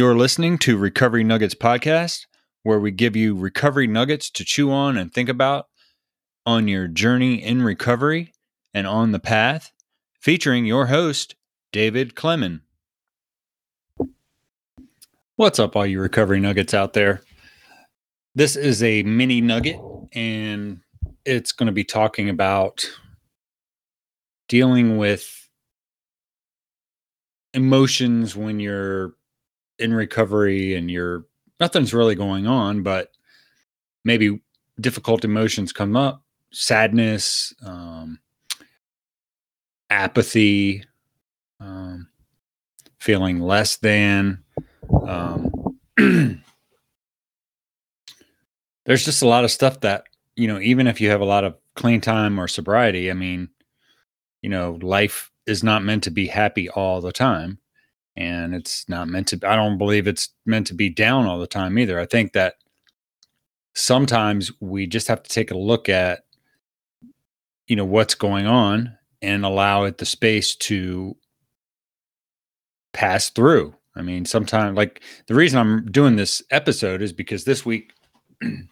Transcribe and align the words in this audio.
You're 0.00 0.16
listening 0.16 0.56
to 0.60 0.78
Recovery 0.78 1.22
Nuggets 1.22 1.54
Podcast, 1.54 2.24
where 2.62 2.80
we 2.80 2.90
give 2.90 3.16
you 3.16 3.36
recovery 3.36 3.86
nuggets 3.86 4.30
to 4.30 4.46
chew 4.46 4.72
on 4.72 4.96
and 4.96 5.12
think 5.12 5.28
about 5.28 5.66
on 6.46 6.68
your 6.68 6.88
journey 6.88 7.34
in 7.34 7.60
recovery 7.60 8.32
and 8.72 8.86
on 8.86 9.12
the 9.12 9.18
path, 9.18 9.72
featuring 10.18 10.64
your 10.64 10.86
host, 10.86 11.34
David 11.70 12.14
Clemon. 12.14 12.62
What's 15.36 15.58
up, 15.58 15.76
all 15.76 15.84
you 15.84 16.00
recovery 16.00 16.40
nuggets 16.40 16.72
out 16.72 16.94
there? 16.94 17.20
This 18.34 18.56
is 18.56 18.82
a 18.82 19.02
mini 19.02 19.42
nugget, 19.42 19.78
and 20.14 20.80
it's 21.26 21.52
going 21.52 21.66
to 21.66 21.72
be 21.72 21.84
talking 21.84 22.30
about 22.30 22.90
dealing 24.48 24.96
with 24.96 25.46
emotions 27.52 28.34
when 28.34 28.60
you're 28.60 29.12
in 29.80 29.94
recovery 29.94 30.74
and 30.74 30.90
you're 30.90 31.24
nothing's 31.58 31.94
really 31.94 32.14
going 32.14 32.46
on, 32.46 32.82
but 32.82 33.10
maybe 34.04 34.40
difficult 34.80 35.24
emotions 35.24 35.72
come 35.72 35.96
up, 35.96 36.22
sadness, 36.52 37.54
um, 37.64 38.18
apathy, 39.90 40.84
um, 41.60 42.08
feeling 42.98 43.40
less 43.40 43.76
than. 43.76 44.42
Um, 45.06 45.50
there's 48.86 49.04
just 49.04 49.22
a 49.22 49.28
lot 49.28 49.44
of 49.44 49.50
stuff 49.50 49.80
that 49.80 50.04
you 50.36 50.48
know, 50.48 50.58
even 50.60 50.86
if 50.86 51.00
you 51.00 51.10
have 51.10 51.20
a 51.20 51.26
lot 51.26 51.44
of 51.44 51.56
clean 51.76 52.00
time 52.00 52.40
or 52.40 52.48
sobriety, 52.48 53.10
I 53.10 53.14
mean, 53.14 53.50
you 54.40 54.48
know, 54.48 54.78
life 54.80 55.30
is 55.46 55.62
not 55.62 55.84
meant 55.84 56.04
to 56.04 56.10
be 56.10 56.26
happy 56.26 56.70
all 56.70 57.00
the 57.00 57.12
time 57.12 57.58
and 58.16 58.54
it's 58.54 58.88
not 58.88 59.08
meant 59.08 59.28
to 59.28 59.38
i 59.48 59.56
don't 59.56 59.78
believe 59.78 60.06
it's 60.06 60.30
meant 60.44 60.66
to 60.66 60.74
be 60.74 60.88
down 60.88 61.26
all 61.26 61.38
the 61.38 61.46
time 61.46 61.78
either. 61.78 61.98
I 61.98 62.06
think 62.06 62.32
that 62.32 62.56
sometimes 63.74 64.50
we 64.60 64.86
just 64.86 65.08
have 65.08 65.22
to 65.22 65.30
take 65.30 65.50
a 65.50 65.58
look 65.58 65.88
at 65.88 66.24
you 67.66 67.76
know 67.76 67.84
what's 67.84 68.14
going 68.14 68.46
on 68.46 68.96
and 69.22 69.44
allow 69.44 69.84
it 69.84 69.98
the 69.98 70.06
space 70.06 70.56
to 70.56 71.16
pass 72.92 73.30
through. 73.30 73.74
I 73.96 74.02
mean 74.02 74.24
sometimes 74.24 74.76
like 74.76 75.02
the 75.26 75.34
reason 75.34 75.58
i'm 75.58 75.84
doing 75.90 76.16
this 76.16 76.42
episode 76.50 77.02
is 77.02 77.12
because 77.12 77.44
this 77.44 77.66
week 77.66 77.92
you 78.40 78.66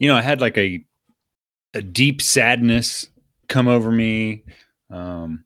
know 0.00 0.16
i 0.16 0.22
had 0.22 0.40
like 0.40 0.58
a 0.58 0.84
a 1.74 1.82
deep 1.82 2.22
sadness 2.22 3.06
come 3.48 3.68
over 3.68 3.90
me. 3.90 4.44
Um 4.90 5.44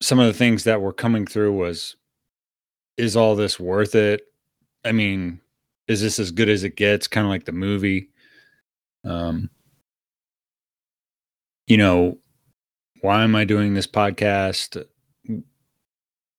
some 0.00 0.18
of 0.18 0.26
the 0.26 0.32
things 0.32 0.64
that 0.64 0.80
were 0.80 0.92
coming 0.92 1.26
through 1.26 1.52
was 1.52 1.96
is 2.96 3.16
all 3.16 3.36
this 3.36 3.58
worth 3.60 3.94
it? 3.94 4.22
I 4.84 4.92
mean 4.92 5.40
is 5.88 6.00
this 6.00 6.18
as 6.20 6.30
good 6.30 6.48
as 6.48 6.62
it 6.62 6.76
gets? 6.76 7.08
Kind 7.08 7.26
of 7.26 7.30
like 7.30 7.44
the 7.44 7.52
movie. 7.52 8.10
Um 9.04 9.50
you 11.66 11.76
know 11.76 12.18
why 13.02 13.22
am 13.22 13.34
i 13.34 13.44
doing 13.44 13.74
this 13.74 13.86
podcast? 13.86 14.84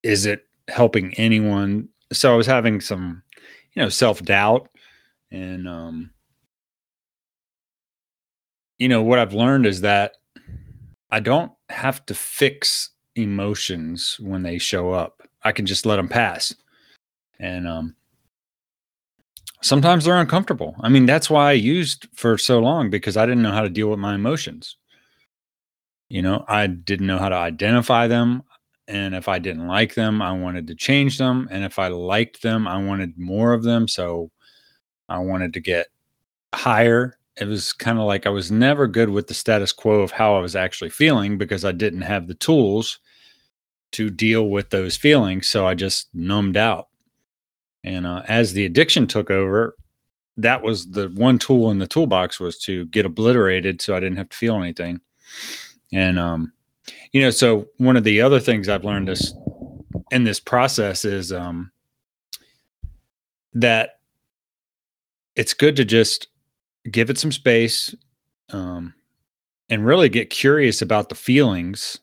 Is 0.03 0.25
it 0.25 0.45
helping 0.67 1.13
anyone? 1.15 1.89
So 2.13 2.33
i 2.33 2.35
was 2.35 2.47
having 2.47 2.81
some 2.81 3.23
you 3.73 3.81
know 3.81 3.89
self-doubt 3.89 4.69
and 5.31 5.67
um 5.67 6.11
you 8.77 8.87
know 8.89 9.01
what 9.01 9.19
i've 9.19 9.33
learned 9.33 9.65
is 9.65 9.81
that 9.81 10.17
i 11.09 11.19
don't 11.19 11.51
have 11.69 12.05
to 12.05 12.13
fix 12.13 12.89
emotions 13.15 14.17
when 14.19 14.43
they 14.43 14.57
show 14.57 14.91
up. 14.91 15.21
I 15.43 15.51
can 15.51 15.65
just 15.65 15.85
let 15.85 15.97
them 15.97 16.07
pass. 16.07 16.53
And 17.39 17.67
um, 17.67 17.95
sometimes 19.61 20.05
they're 20.05 20.17
uncomfortable. 20.17 20.75
I 20.81 20.89
mean, 20.89 21.05
that's 21.05 21.29
why 21.29 21.49
I 21.49 21.53
used 21.53 22.07
for 22.13 22.37
so 22.37 22.59
long 22.59 22.89
because 22.89 23.17
I 23.17 23.25
didn't 23.25 23.43
know 23.43 23.51
how 23.51 23.61
to 23.61 23.69
deal 23.69 23.89
with 23.89 23.99
my 23.99 24.15
emotions. 24.15 24.77
You 26.09 26.21
know, 26.21 26.45
I 26.47 26.67
didn't 26.67 27.07
know 27.07 27.17
how 27.17 27.29
to 27.29 27.35
identify 27.35 28.07
them. 28.07 28.43
And 28.87 29.15
if 29.15 29.27
I 29.27 29.39
didn't 29.39 29.67
like 29.67 29.95
them, 29.95 30.21
I 30.21 30.33
wanted 30.33 30.67
to 30.67 30.75
change 30.75 31.17
them. 31.17 31.47
And 31.49 31.63
if 31.63 31.79
I 31.79 31.87
liked 31.87 32.41
them, 32.41 32.67
I 32.67 32.83
wanted 32.83 33.17
more 33.17 33.53
of 33.53 33.63
them. 33.63 33.87
So 33.87 34.29
I 35.07 35.19
wanted 35.19 35.53
to 35.53 35.61
get 35.61 35.87
higher 36.53 37.17
it 37.41 37.47
was 37.47 37.73
kind 37.73 37.97
of 37.97 38.05
like 38.05 38.27
I 38.27 38.29
was 38.29 38.51
never 38.51 38.85
good 38.85 39.09
with 39.09 39.25
the 39.25 39.33
status 39.33 39.73
quo 39.73 40.01
of 40.01 40.11
how 40.11 40.35
I 40.35 40.41
was 40.41 40.55
actually 40.55 40.91
feeling 40.91 41.39
because 41.39 41.65
I 41.65 41.71
didn't 41.71 42.03
have 42.03 42.27
the 42.27 42.35
tools 42.35 42.99
to 43.93 44.11
deal 44.11 44.49
with 44.49 44.69
those 44.69 44.95
feelings. 44.95 45.49
So 45.49 45.65
I 45.65 45.73
just 45.73 46.07
numbed 46.13 46.55
out. 46.55 46.89
And 47.83 48.05
uh, 48.05 48.21
as 48.27 48.53
the 48.53 48.63
addiction 48.65 49.07
took 49.07 49.31
over, 49.31 49.75
that 50.37 50.61
was 50.61 50.91
the 50.91 51.07
one 51.15 51.39
tool 51.39 51.71
in 51.71 51.79
the 51.79 51.87
toolbox 51.87 52.39
was 52.39 52.59
to 52.59 52.85
get 52.85 53.07
obliterated 53.07 53.81
so 53.81 53.95
I 53.95 53.99
didn't 53.99 54.17
have 54.17 54.29
to 54.29 54.37
feel 54.37 54.55
anything. 54.57 55.01
And, 55.91 56.19
um, 56.19 56.53
you 57.11 57.21
know, 57.21 57.31
so 57.31 57.69
one 57.77 57.97
of 57.97 58.03
the 58.03 58.21
other 58.21 58.39
things 58.39 58.69
I've 58.69 58.85
learned 58.85 59.07
this 59.07 59.33
in 60.11 60.25
this 60.25 60.39
process 60.39 61.05
is 61.05 61.33
um, 61.33 61.71
that 63.53 63.97
it's 65.35 65.55
good 65.55 65.75
to 65.77 65.85
just 65.85 66.27
give 66.89 67.09
it 67.09 67.17
some 67.17 67.31
space 67.31 67.93
um, 68.49 68.93
and 69.69 69.85
really 69.85 70.09
get 70.09 70.29
curious 70.29 70.81
about 70.81 71.09
the 71.09 71.15
feelings 71.15 71.99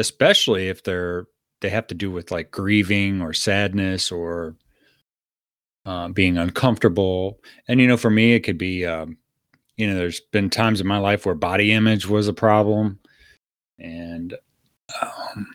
especially 0.00 0.68
if 0.68 0.82
they're 0.82 1.26
they 1.60 1.68
have 1.68 1.86
to 1.86 1.94
do 1.94 2.10
with 2.10 2.30
like 2.30 2.50
grieving 2.50 3.20
or 3.20 3.32
sadness 3.32 4.10
or 4.10 4.56
uh, 5.84 6.08
being 6.08 6.38
uncomfortable. 6.38 7.38
And 7.68 7.80
you 7.80 7.86
know 7.86 7.96
for 7.96 8.10
me 8.10 8.32
it 8.32 8.40
could 8.40 8.58
be 8.58 8.86
um, 8.86 9.18
you 9.76 9.86
know 9.86 9.94
there's 9.94 10.20
been 10.20 10.50
times 10.50 10.80
in 10.80 10.86
my 10.86 10.98
life 10.98 11.26
where 11.26 11.34
body 11.34 11.72
image 11.72 12.08
was 12.08 12.28
a 12.28 12.32
problem 12.32 12.98
and 13.78 14.34
um, 15.00 15.54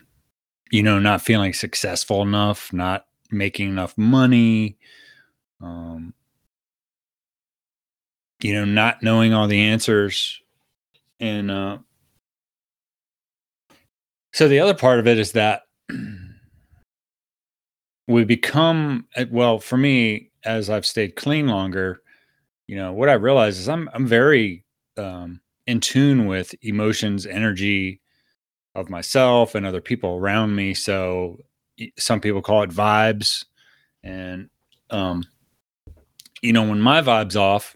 you 0.70 0.82
know 0.82 0.98
not 0.98 1.22
feeling 1.22 1.52
successful 1.52 2.22
enough 2.22 2.72
not 2.72 3.06
making 3.30 3.68
enough 3.68 3.96
money 3.98 4.78
um, 5.60 6.14
you 8.40 8.54
know, 8.54 8.64
not 8.64 9.02
knowing 9.02 9.32
all 9.32 9.48
the 9.48 9.60
answers. 9.60 10.40
And 11.20 11.50
uh, 11.50 11.78
so 14.32 14.48
the 14.48 14.60
other 14.60 14.74
part 14.74 14.98
of 14.98 15.06
it 15.06 15.18
is 15.18 15.32
that 15.32 15.62
we 18.08 18.24
become 18.24 19.06
uh, 19.16 19.24
well 19.30 19.58
for 19.58 19.76
me 19.76 20.30
as 20.44 20.70
I've 20.70 20.86
stayed 20.86 21.16
clean 21.16 21.48
longer. 21.48 22.02
You 22.66 22.76
know 22.76 22.92
what 22.92 23.08
I 23.08 23.14
realize 23.14 23.58
is 23.58 23.68
I'm 23.68 23.88
I'm 23.94 24.06
very 24.06 24.64
um, 24.96 25.40
in 25.66 25.80
tune 25.80 26.26
with 26.26 26.54
emotions, 26.62 27.26
energy 27.26 28.00
of 28.74 28.90
myself 28.90 29.54
and 29.54 29.64
other 29.64 29.80
people 29.80 30.16
around 30.16 30.54
me. 30.54 30.74
So 30.74 31.38
some 31.96 32.20
people 32.20 32.42
call 32.42 32.62
it 32.62 32.70
vibes, 32.70 33.44
and 34.02 34.50
um, 34.90 35.24
you 36.42 36.52
know 36.52 36.68
when 36.68 36.80
my 36.80 37.02
vibes 37.02 37.36
off, 37.36 37.75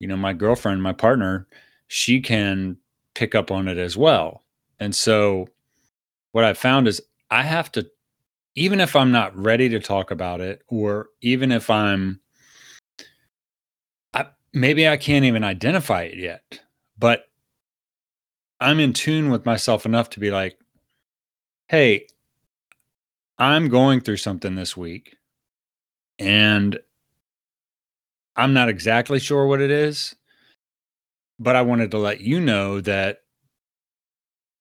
you 0.00 0.08
know, 0.08 0.16
my 0.16 0.32
girlfriend, 0.32 0.82
my 0.82 0.92
partner, 0.92 1.46
she 1.88 2.20
can 2.20 2.76
pick 3.14 3.34
up 3.34 3.50
on 3.50 3.68
it 3.68 3.78
as 3.78 3.96
well. 3.96 4.44
And 4.78 4.94
so 4.94 5.48
what 6.32 6.44
I 6.44 6.54
found 6.54 6.86
is 6.86 7.02
I 7.30 7.42
have 7.42 7.72
to, 7.72 7.88
even 8.54 8.80
if 8.80 8.94
I'm 8.94 9.10
not 9.10 9.36
ready 9.36 9.68
to 9.70 9.80
talk 9.80 10.10
about 10.10 10.40
it, 10.40 10.62
or 10.68 11.08
even 11.20 11.50
if 11.50 11.70
I'm, 11.70 12.20
I, 14.14 14.26
maybe 14.52 14.88
I 14.88 14.96
can't 14.96 15.24
even 15.24 15.44
identify 15.44 16.02
it 16.02 16.18
yet, 16.18 16.60
but 16.98 17.24
I'm 18.60 18.80
in 18.80 18.92
tune 18.92 19.30
with 19.30 19.46
myself 19.46 19.86
enough 19.86 20.10
to 20.10 20.20
be 20.20 20.30
like, 20.30 20.58
hey, 21.68 22.06
I'm 23.38 23.68
going 23.68 24.00
through 24.00 24.16
something 24.16 24.54
this 24.54 24.76
week. 24.76 25.16
And 26.18 26.78
I'm 28.38 28.52
not 28.52 28.68
exactly 28.68 29.18
sure 29.18 29.48
what 29.48 29.60
it 29.60 29.72
is, 29.72 30.14
but 31.40 31.56
I 31.56 31.62
wanted 31.62 31.90
to 31.90 31.98
let 31.98 32.20
you 32.20 32.40
know 32.40 32.80
that 32.82 33.18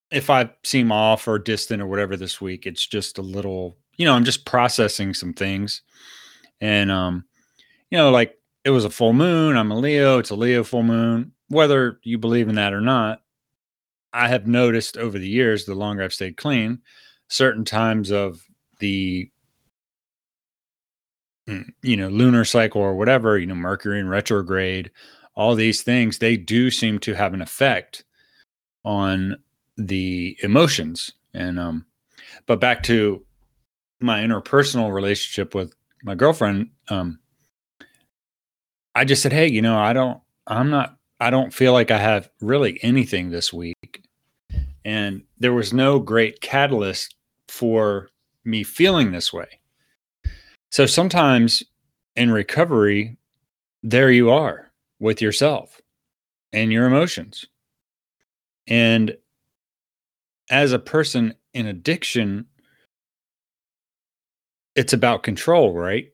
if 0.09 0.31
I 0.31 0.49
seem 0.63 0.91
off 0.91 1.27
or 1.27 1.37
distant 1.37 1.81
or 1.81 1.85
whatever 1.87 2.17
this 2.17 2.41
week, 2.41 2.65
it's 2.65 2.85
just 2.85 3.19
a 3.19 3.21
little, 3.21 3.77
you 3.97 4.05
know, 4.05 4.13
I'm 4.13 4.23
just 4.23 4.45
processing 4.45 5.13
some 5.13 5.31
things. 5.31 5.83
And, 6.59 6.89
um, 6.89 7.25
you 7.91 7.99
know, 7.99 8.09
like 8.09 8.35
it 8.65 8.71
was 8.71 8.83
a 8.83 8.89
full 8.89 9.13
moon. 9.13 9.55
I'm 9.55 9.71
a 9.71 9.77
Leo. 9.77 10.17
It's 10.17 10.31
a 10.31 10.35
Leo 10.35 10.63
full 10.63 10.83
moon. 10.83 11.33
Whether 11.49 11.99
you 12.03 12.17
believe 12.17 12.49
in 12.49 12.55
that 12.55 12.73
or 12.73 12.81
not, 12.81 13.21
I 14.11 14.27
have 14.27 14.47
noticed 14.47 14.97
over 14.97 15.19
the 15.19 15.29
years, 15.29 15.65
the 15.65 15.75
longer 15.75 16.01
I've 16.01 16.13
stayed 16.13 16.37
clean, 16.37 16.79
certain 17.27 17.63
times 17.63 18.11
of 18.11 18.43
the 18.79 19.29
you 21.81 21.95
know, 21.95 22.09
lunar 22.09 22.45
cycle 22.45 22.81
or 22.81 22.95
whatever, 22.95 23.37
you 23.37 23.45
know, 23.45 23.55
Mercury 23.55 23.99
in 23.99 24.09
retrograde, 24.09 24.91
all 25.35 25.55
these 25.55 25.81
things, 25.81 26.17
they 26.17 26.35
do 26.35 26.69
seem 26.69 26.99
to 26.99 27.13
have 27.13 27.33
an 27.33 27.41
effect 27.41 28.03
on 28.83 29.37
the 29.77 30.37
emotions. 30.41 31.11
And, 31.33 31.59
um, 31.59 31.85
but 32.45 32.59
back 32.59 32.83
to 32.83 33.23
my 33.99 34.19
interpersonal 34.19 34.93
relationship 34.93 35.55
with 35.55 35.73
my 36.03 36.15
girlfriend, 36.15 36.71
um, 36.89 37.19
I 38.95 39.05
just 39.05 39.21
said, 39.21 39.33
Hey, 39.33 39.47
you 39.47 39.61
know, 39.61 39.77
I 39.77 39.93
don't, 39.93 40.19
I'm 40.47 40.69
not, 40.69 40.97
I 41.19 41.29
don't 41.29 41.53
feel 41.53 41.73
like 41.73 41.91
I 41.91 41.97
have 41.97 42.29
really 42.41 42.79
anything 42.83 43.29
this 43.29 43.53
week. 43.53 44.03
And 44.85 45.23
there 45.37 45.53
was 45.53 45.73
no 45.73 45.99
great 45.99 46.41
catalyst 46.41 47.15
for 47.47 48.09
me 48.43 48.63
feeling 48.63 49.11
this 49.11 49.33
way. 49.33 49.59
So 50.69 50.85
sometimes 50.85 51.63
in 52.15 52.31
recovery, 52.31 53.17
there 53.83 54.11
you 54.11 54.29
are 54.29 54.71
with 54.99 55.21
yourself 55.21 55.81
and 56.51 56.71
your 56.71 56.85
emotions. 56.85 57.45
And 58.67 59.17
as 60.49 60.73
a 60.73 60.79
person 60.79 61.35
in 61.53 61.67
addiction, 61.67 62.45
it's 64.75 64.93
about 64.93 65.23
control, 65.23 65.73
right? 65.73 66.11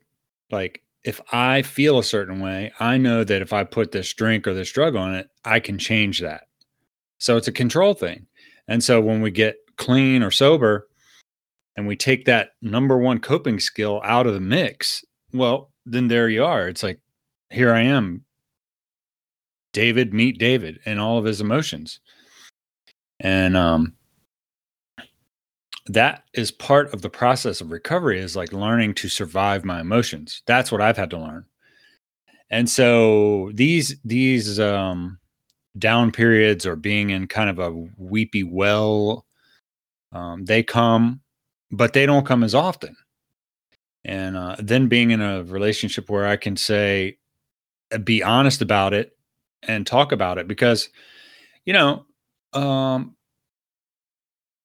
Like 0.52 0.82
if 1.04 1.20
I 1.32 1.62
feel 1.64 2.00
a 2.00 2.04
certain 2.04 2.40
way, 2.40 2.72
I 2.80 2.98
know 2.98 3.24
that 3.24 3.42
if 3.42 3.54
I 3.54 3.64
put 3.64 3.92
this 3.92 4.14
drink 4.14 4.48
or 4.48 4.54
this 4.54 4.72
drug 4.72 4.96
on 4.96 5.16
it, 5.16 5.30
I 5.44 5.60
can 5.60 5.78
change 5.78 6.22
that. 6.22 6.48
So 7.18 7.38
it's 7.38 7.48
a 7.48 7.54
control 7.54 7.94
thing. 7.94 8.28
And 8.68 8.84
so 8.84 9.02
when 9.02 9.22
we 9.22 9.32
get 9.32 9.58
clean 9.78 10.24
or 10.24 10.32
sober 10.32 10.88
and 11.76 11.88
we 11.88 11.96
take 11.96 12.26
that 12.26 12.52
number 12.62 12.98
one 12.98 13.20
coping 13.20 13.60
skill 13.60 14.02
out 14.04 14.28
of 14.28 14.34
the 14.34 14.40
mix, 14.40 15.04
well, 15.34 15.72
then 15.86 16.08
there 16.08 16.30
you 16.30 16.44
are. 16.44 16.68
It's 16.68 16.84
like, 16.84 17.00
here 17.50 17.74
I 17.74 17.82
am, 17.82 18.24
David, 19.74 20.14
meet 20.14 20.40
David 20.40 20.80
and 20.86 21.00
all 21.00 21.18
of 21.18 21.26
his 21.26 21.42
emotions. 21.42 22.00
And 23.20 23.56
um, 23.58 23.94
that 25.88 26.24
is 26.34 26.52
part 26.52 26.94
of 26.94 27.02
the 27.02 27.10
process 27.10 27.60
of 27.60 27.72
recovery 27.72 28.20
is 28.20 28.36
like 28.36 28.54
learning 28.54 28.94
to 28.94 29.10
survive 29.10 29.66
my 29.66 29.82
emotions 29.82 30.42
that's 30.46 30.72
what 30.72 30.82
i've 30.82 30.98
had 30.98 31.10
to 31.10 31.18
learn 31.18 31.46
and 32.50 32.70
so 32.70 33.52
these 33.54 33.96
these 34.06 34.60
um 34.60 35.18
down 35.78 36.12
periods 36.12 36.66
or 36.66 36.76
being 36.76 37.10
in 37.10 37.28
kind 37.28 37.50
of 37.50 37.60
a 37.60 37.72
weepy 37.98 38.44
well 38.44 39.26
um, 40.12 40.46
they 40.46 40.62
come 40.62 41.20
but 41.74 41.94
they 41.94 42.06
don't 42.06 42.26
come 42.26 42.44
as 42.44 42.54
often. 42.54 42.96
And 44.06 44.38
uh, 44.38 44.56
then 44.60 44.88
being 44.88 45.12
in 45.12 45.22
a 45.22 45.44
relationship 45.44 46.10
where 46.10 46.28
i 46.28 46.36
can 46.36 46.58
say 46.58 47.18
uh, 47.94 47.98
be 47.98 48.22
honest 48.22 48.62
about 48.62 48.94
it 48.94 49.18
and 49.66 49.88
talk 49.88 50.12
about 50.12 50.38
it 50.38 50.48
because 50.48 50.90
you 51.66 51.74
know 51.74 52.06
um, 52.54 53.16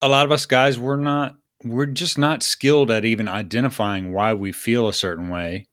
a 0.02 0.08
lot 0.08 0.26
of 0.26 0.32
us 0.32 0.44
guys 0.44 0.78
we're 0.78 0.96
not 0.96 1.37
we're 1.64 1.87
just 1.87 2.19
not 2.19 2.43
skilled 2.43 2.90
at 2.90 3.05
even 3.05 3.28
identifying 3.28 4.12
why 4.12 4.34
we 4.34 4.52
feel 4.52 4.88
a 4.88 4.93
certain 4.93 5.28
way. 5.28 5.66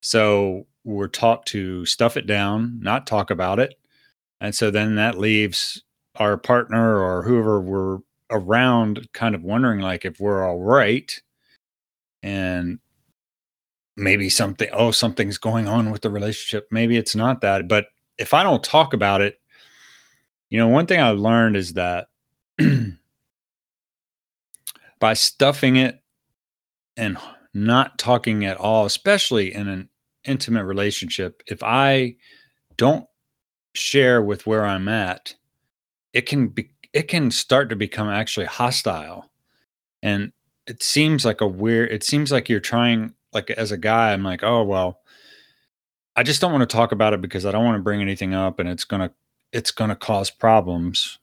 So 0.00 0.66
we're 0.84 1.08
taught 1.08 1.44
to 1.46 1.84
stuff 1.84 2.16
it 2.16 2.26
down 2.26 2.78
not 2.80 3.06
talk 3.06 3.30
about 3.30 3.58
it. 3.58 3.74
And 4.40 4.54
so 4.54 4.70
then 4.70 4.94
that 4.96 5.18
leaves 5.18 5.82
our 6.16 6.36
partner 6.38 7.00
or 7.02 7.22
whoever 7.22 7.60
we're 7.60 7.98
around 8.30 9.08
kind 9.12 9.34
of 9.34 9.42
wondering 9.42 9.80
like 9.80 10.04
if 10.04 10.18
we're 10.18 10.44
all 10.44 10.60
right 10.60 11.20
and 12.22 12.78
maybe 13.96 14.28
something 14.28 14.68
oh 14.72 14.90
something's 14.90 15.38
going 15.38 15.68
on 15.68 15.90
with 15.90 16.02
the 16.02 16.10
relationship. 16.10 16.66
Maybe 16.70 16.96
it's 16.96 17.14
not 17.14 17.40
that 17.42 17.68
but 17.68 17.86
if 18.18 18.32
i 18.32 18.42
don't 18.42 18.64
talk 18.64 18.94
about 18.94 19.20
it 19.20 19.38
you 20.48 20.58
know 20.58 20.68
one 20.68 20.86
thing 20.86 21.00
i 21.00 21.10
learned 21.10 21.56
is 21.56 21.74
that 21.74 22.08
by 24.98 25.12
stuffing 25.12 25.76
it 25.76 26.02
and 26.96 27.18
not 27.54 27.98
talking 27.98 28.44
at 28.44 28.56
all, 28.56 28.84
especially 28.84 29.54
in 29.54 29.68
an 29.68 29.88
intimate 30.24 30.64
relationship, 30.64 31.42
if 31.46 31.62
I 31.62 32.16
don't 32.76 33.06
share 33.74 34.22
with 34.22 34.46
where 34.46 34.64
I'm 34.64 34.88
at, 34.88 35.34
it 36.12 36.26
can 36.26 36.48
be 36.48 36.70
it 36.92 37.08
can 37.08 37.30
start 37.30 37.70
to 37.70 37.76
become 37.76 38.08
actually 38.08 38.46
hostile. 38.46 39.30
And 40.02 40.32
it 40.66 40.82
seems 40.82 41.24
like 41.24 41.40
a 41.40 41.46
weird 41.46 41.90
it 41.92 42.02
seems 42.04 42.32
like 42.32 42.48
you're 42.48 42.60
trying 42.60 43.14
like 43.32 43.50
as 43.50 43.72
a 43.72 43.76
guy, 43.76 44.12
I'm 44.12 44.22
like, 44.22 44.42
oh 44.42 44.62
well, 44.64 45.00
I 46.16 46.22
just 46.22 46.40
don't 46.40 46.52
want 46.52 46.68
to 46.68 46.76
talk 46.76 46.92
about 46.92 47.12
it 47.12 47.20
because 47.20 47.44
I 47.44 47.52
don't 47.52 47.64
want 47.64 47.76
to 47.76 47.82
bring 47.82 48.00
anything 48.00 48.34
up 48.34 48.58
and 48.58 48.68
it's 48.68 48.84
gonna 48.84 49.12
it's 49.52 49.70
gonna 49.70 49.96
cause 49.96 50.30
problems. 50.30 51.18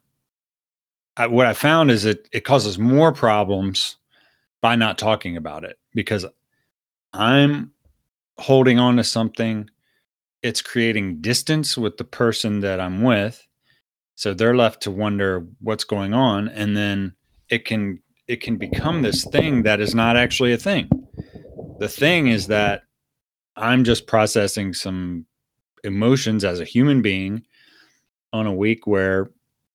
I, 1.17 1.27
what 1.27 1.45
I 1.45 1.53
found 1.53 1.91
is 1.91 2.03
that 2.03 2.27
it 2.31 2.45
causes 2.45 2.79
more 2.79 3.11
problems 3.11 3.97
by 4.61 4.75
not 4.75 4.97
talking 4.97 5.37
about 5.37 5.63
it 5.63 5.77
because 5.93 6.25
I'm 7.13 7.71
holding 8.37 8.79
on 8.79 8.97
to 8.97 9.03
something. 9.03 9.69
It's 10.41 10.61
creating 10.61 11.21
distance 11.21 11.77
with 11.77 11.97
the 11.97 12.03
person 12.03 12.61
that 12.61 12.79
I'm 12.79 13.01
with. 13.01 13.45
So 14.15 14.33
they're 14.33 14.55
left 14.55 14.81
to 14.83 14.91
wonder 14.91 15.45
what's 15.59 15.83
going 15.83 16.13
on. 16.13 16.49
And 16.49 16.77
then 16.77 17.13
it 17.49 17.65
can 17.65 17.99
it 18.27 18.41
can 18.41 18.57
become 18.57 19.01
this 19.01 19.25
thing 19.25 19.63
that 19.63 19.79
is 19.79 19.93
not 19.93 20.15
actually 20.15 20.53
a 20.53 20.57
thing. 20.57 20.89
The 21.79 21.89
thing 21.89 22.27
is 22.27 22.47
that 22.47 22.83
I'm 23.55 23.83
just 23.83 24.07
processing 24.07 24.73
some 24.73 25.25
emotions 25.83 26.45
as 26.45 26.59
a 26.59 26.65
human 26.65 27.01
being 27.01 27.43
on 28.31 28.47
a 28.47 28.53
week 28.53 28.87
where 28.87 29.29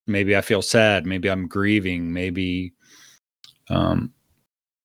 maybe 0.07 0.35
I 0.37 0.41
feel 0.41 0.63
sad, 0.63 1.07
maybe 1.07 1.31
I'm 1.31 1.47
grieving, 1.47 2.13
maybe 2.13 2.73
um, 3.69 4.13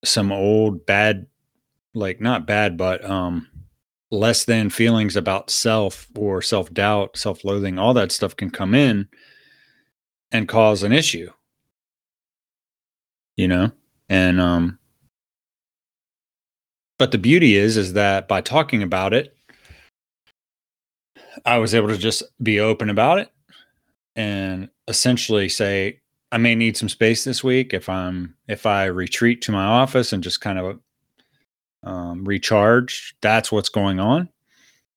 some 0.03 0.31
old 0.31 0.85
bad, 0.85 1.27
like 1.93 2.19
not 2.19 2.45
bad, 2.45 2.77
but 2.77 3.03
um, 3.05 3.47
less 4.11 4.43
than 4.43 4.69
feelings 4.69 5.15
about 5.15 5.49
self 5.49 6.07
or 6.17 6.41
self 6.41 6.71
doubt, 6.73 7.17
self 7.17 7.45
loathing, 7.45 7.79
all 7.79 7.93
that 7.93 8.11
stuff 8.11 8.35
can 8.35 8.49
come 8.49 8.75
in 8.75 9.07
and 10.33 10.47
cause 10.47 10.83
an 10.83 10.91
issue, 10.91 11.31
you 13.37 13.47
know? 13.47 13.71
And, 14.09 14.41
um, 14.41 14.79
but 16.99 17.11
the 17.11 17.17
beauty 17.17 17.55
is, 17.55 17.77
is 17.77 17.93
that 17.93 18.27
by 18.27 18.41
talking 18.41 18.83
about 18.83 19.13
it, 19.13 19.37
I 21.45 21.57
was 21.57 21.73
able 21.73 21.87
to 21.87 21.97
just 21.97 22.23
be 22.41 22.59
open 22.59 22.89
about 22.89 23.19
it 23.19 23.31
and 24.15 24.69
essentially 24.87 25.49
say 25.49 25.99
I 26.31 26.37
may 26.37 26.55
need 26.55 26.77
some 26.77 26.89
space 26.89 27.23
this 27.23 27.43
week 27.43 27.73
if 27.73 27.87
I'm 27.87 28.35
if 28.47 28.65
I 28.65 28.85
retreat 28.85 29.41
to 29.43 29.51
my 29.51 29.63
office 29.63 30.13
and 30.13 30.23
just 30.23 30.41
kind 30.41 30.57
of 30.57 30.79
um, 31.83 32.25
recharge. 32.25 33.15
That's 33.21 33.51
what's 33.51 33.69
going 33.69 33.99
on, 33.99 34.29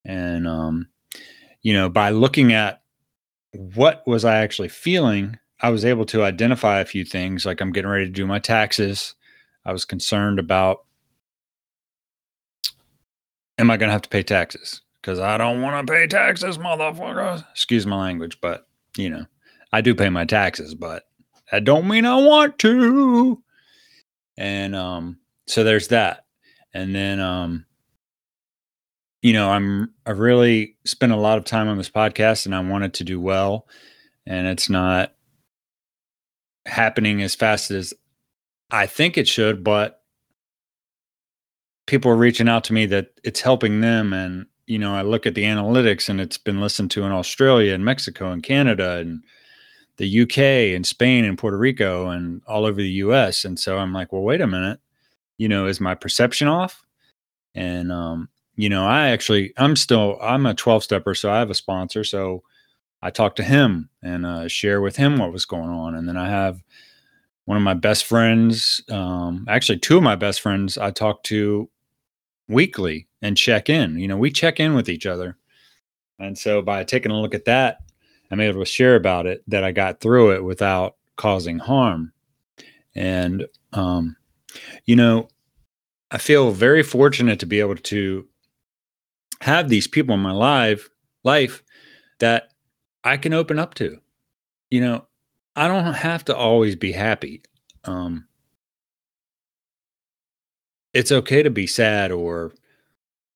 and 0.05 0.49
um, 0.49 0.88
you 1.62 1.75
know 1.75 1.88
by 1.88 2.11
looking 2.11 2.52
at 2.52 2.81
what 3.59 4.07
was 4.07 4.25
I 4.25 4.39
actually 4.39 4.69
feeling, 4.69 5.39
I 5.61 5.71
was 5.71 5.85
able 5.85 6.05
to 6.07 6.23
identify 6.23 6.81
a 6.81 6.85
few 6.85 7.05
things. 7.05 7.47
Like 7.47 7.61
I'm 7.61 7.73
getting 7.73 7.91
ready 7.91 8.07
to 8.07 8.11
do 8.11 8.27
my 8.27 8.39
taxes. 8.39 9.15
I 9.65 9.73
was 9.73 9.85
concerned 9.85 10.39
about 10.39 10.85
am 13.59 13.71
I 13.71 13.77
going 13.77 13.89
to 13.89 13.93
have 13.93 14.03
to 14.03 14.09
pay 14.09 14.23
taxes? 14.23 14.83
Because 15.01 15.19
I 15.19 15.39
don't 15.39 15.63
want 15.63 15.87
to 15.87 15.93
pay 15.93 16.07
taxes, 16.07 16.59
motherfuckers. 16.59 17.45
Excuse 17.53 17.87
my 17.87 17.97
language, 17.97 18.39
but 18.41 18.67
you 18.97 19.09
know, 19.09 19.27
I 19.73 19.81
do 19.81 19.95
pay 19.95 20.09
my 20.09 20.25
taxes, 20.25 20.75
but 20.75 21.05
that 21.51 21.65
don't 21.65 21.89
mean 21.89 22.05
I 22.05 22.17
want 22.17 22.59
to. 22.61 23.43
And 24.37 24.75
um, 24.75 25.19
so 25.47 25.65
there's 25.65 25.89
that. 25.89 26.27
And 26.75 26.95
then 26.95 27.21
um, 27.21 27.65
you 29.26 29.33
know, 29.33 29.50
I'm 29.50 29.92
I've 30.06 30.21
really 30.21 30.76
spent 30.85 31.11
a 31.11 31.16
lot 31.16 31.37
of 31.37 31.45
time 31.45 31.66
on 31.66 31.76
this 31.76 31.90
podcast 31.90 32.47
and 32.47 32.54
I 32.54 32.61
wanted 32.61 32.95
to 32.95 33.02
do 33.02 33.21
well. 33.21 33.66
And 34.25 34.47
it's 34.47 34.71
not 34.71 35.14
happening 36.64 37.23
as 37.23 37.35
fast 37.35 37.73
as 37.73 37.92
I 38.71 38.87
think 38.87 39.18
it 39.18 39.26
should, 39.26 39.64
but 39.64 40.00
people 41.87 42.09
are 42.09 42.16
reaching 42.16 42.49
out 42.49 42.62
to 42.64 42.73
me 42.73 42.87
that 42.87 43.14
it's 43.25 43.40
helping 43.40 43.80
them 43.80 44.12
and 44.12 44.47
you 44.68 44.78
know, 44.78 44.95
I 44.95 45.02
look 45.02 45.26
at 45.26 45.35
the 45.35 45.42
analytics 45.42 46.09
and 46.09 46.21
it's 46.21 46.38
been 46.38 46.61
listened 46.61 46.92
to 46.92 47.02
in 47.02 47.11
Australia 47.11 47.75
and 47.75 47.85
Mexico 47.85 48.30
and 48.30 48.45
Canada 48.45 48.99
and 48.99 49.25
the 49.97 50.21
UK 50.21 50.38
and 50.76 50.87
Spain 50.87 51.25
and 51.25 51.37
Puerto 51.37 51.59
Rico 51.59 52.11
and 52.11 52.42
all 52.47 52.64
over 52.64 52.80
the 52.80 53.02
US. 53.02 53.45
And 53.45 53.59
so 53.59 53.76
I'm 53.78 53.92
like, 53.92 54.12
well, 54.12 54.23
wait 54.23 54.40
a 54.40 54.47
minute. 54.47 54.78
You 55.37 55.49
know, 55.49 55.66
is 55.66 55.80
my 55.80 55.97
perception 55.97 56.47
off? 56.47 56.85
And 57.56 57.90
um, 57.90 58.28
you 58.57 58.69
know, 58.69 58.87
I 58.87 59.09
actually 59.09 59.53
I'm 59.57 59.77
still 59.77 60.19
I'm 60.21 60.47
a 60.47 60.55
12 60.55 60.83
stepper, 60.85 61.15
so 61.15 61.31
I 61.31 61.39
have 61.39 61.51
a 61.51 61.55
sponsor. 61.55 62.03
So 62.05 62.43
I 63.03 63.11
talk 63.11 63.37
to 63.37 63.45
him 63.45 63.91
and 64.03 64.27
uh, 64.27 64.49
share 64.49 64.81
with 64.81 64.97
him 64.97 65.19
what 65.19 65.33
was 65.33 65.45
going 65.45 65.69
on. 65.69 65.95
And 65.95 66.09
then 66.09 66.17
I 66.17 66.29
have 66.29 66.63
one 67.45 67.57
of 67.57 67.63
my 67.63 67.75
best 67.75 68.07
friends, 68.07 68.83
um, 68.91 69.47
actually 69.49 69.79
two 69.79 69.99
of 69.99 70.03
my 70.03 70.17
best 70.17 70.41
friends 70.41 70.77
I 70.79 70.91
talk 70.91 71.23
to 71.25 71.69
weekly 72.49 73.07
and 73.23 73.37
check 73.37 73.69
in. 73.69 73.99
You 73.99 74.09
know, 74.09 74.17
we 74.17 74.31
check 74.31 74.59
in 74.59 74.75
with 74.75 74.89
each 74.89 75.07
other. 75.07 75.37
And 76.19 76.37
so 76.37 76.63
by 76.63 76.83
taking 76.85 77.13
a 77.13 77.21
look 77.21 77.35
at 77.35 77.45
that, 77.45 77.79
I'm 78.31 78.41
able 78.41 78.61
to 78.61 78.67
share 78.67 78.97
about 78.97 79.27
it 79.27 79.43
that 79.49 79.63
I 79.63 79.71
got 79.71 80.01
through 80.01 80.33
it 80.33 80.43
without 80.43 80.97
causing 81.17 81.59
harm. 81.59 82.13
And, 82.95 83.47
um, 83.73 84.17
you 84.87 84.97
know, 84.97 85.29
I 86.11 86.19
feel 86.19 86.51
very 86.51 86.83
fortunate 86.83 87.39
to 87.41 87.47
be 87.47 87.61
able 87.61 87.77
to 87.77 88.27
have 89.40 89.69
these 89.69 89.87
people 89.87 90.14
in 90.14 90.21
my 90.21 90.33
life 90.33 90.88
life 91.25 91.62
that 92.21 92.52
I 93.05 93.16
can 93.16 93.33
open 93.33 93.59
up 93.59 93.75
to. 93.75 93.99
You 94.71 94.81
know, 94.81 95.07
I 95.55 95.69
don't 95.69 95.95
have 95.95 96.25
to 96.26 96.37
always 96.37 96.76
be 96.76 96.93
happy. 96.93 97.43
Um, 97.85 98.26
it's 100.93 101.12
okay 101.12 101.43
to 101.43 101.50
be 101.50 101.66
sad 101.66 102.11
or 102.11 102.52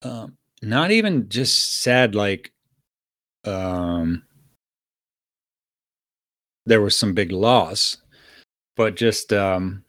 um, 0.03 0.37
not 0.63 0.91
even 0.91 1.29
just 1.29 1.83
sad 1.83 2.15
like 2.15 2.53
um, 3.45 4.23
there 6.67 6.81
was 6.81 6.97
some 6.97 7.15
big 7.15 7.33
loss, 7.33 7.99
but 8.77 8.97
just 8.97 9.33
um, 9.33 9.85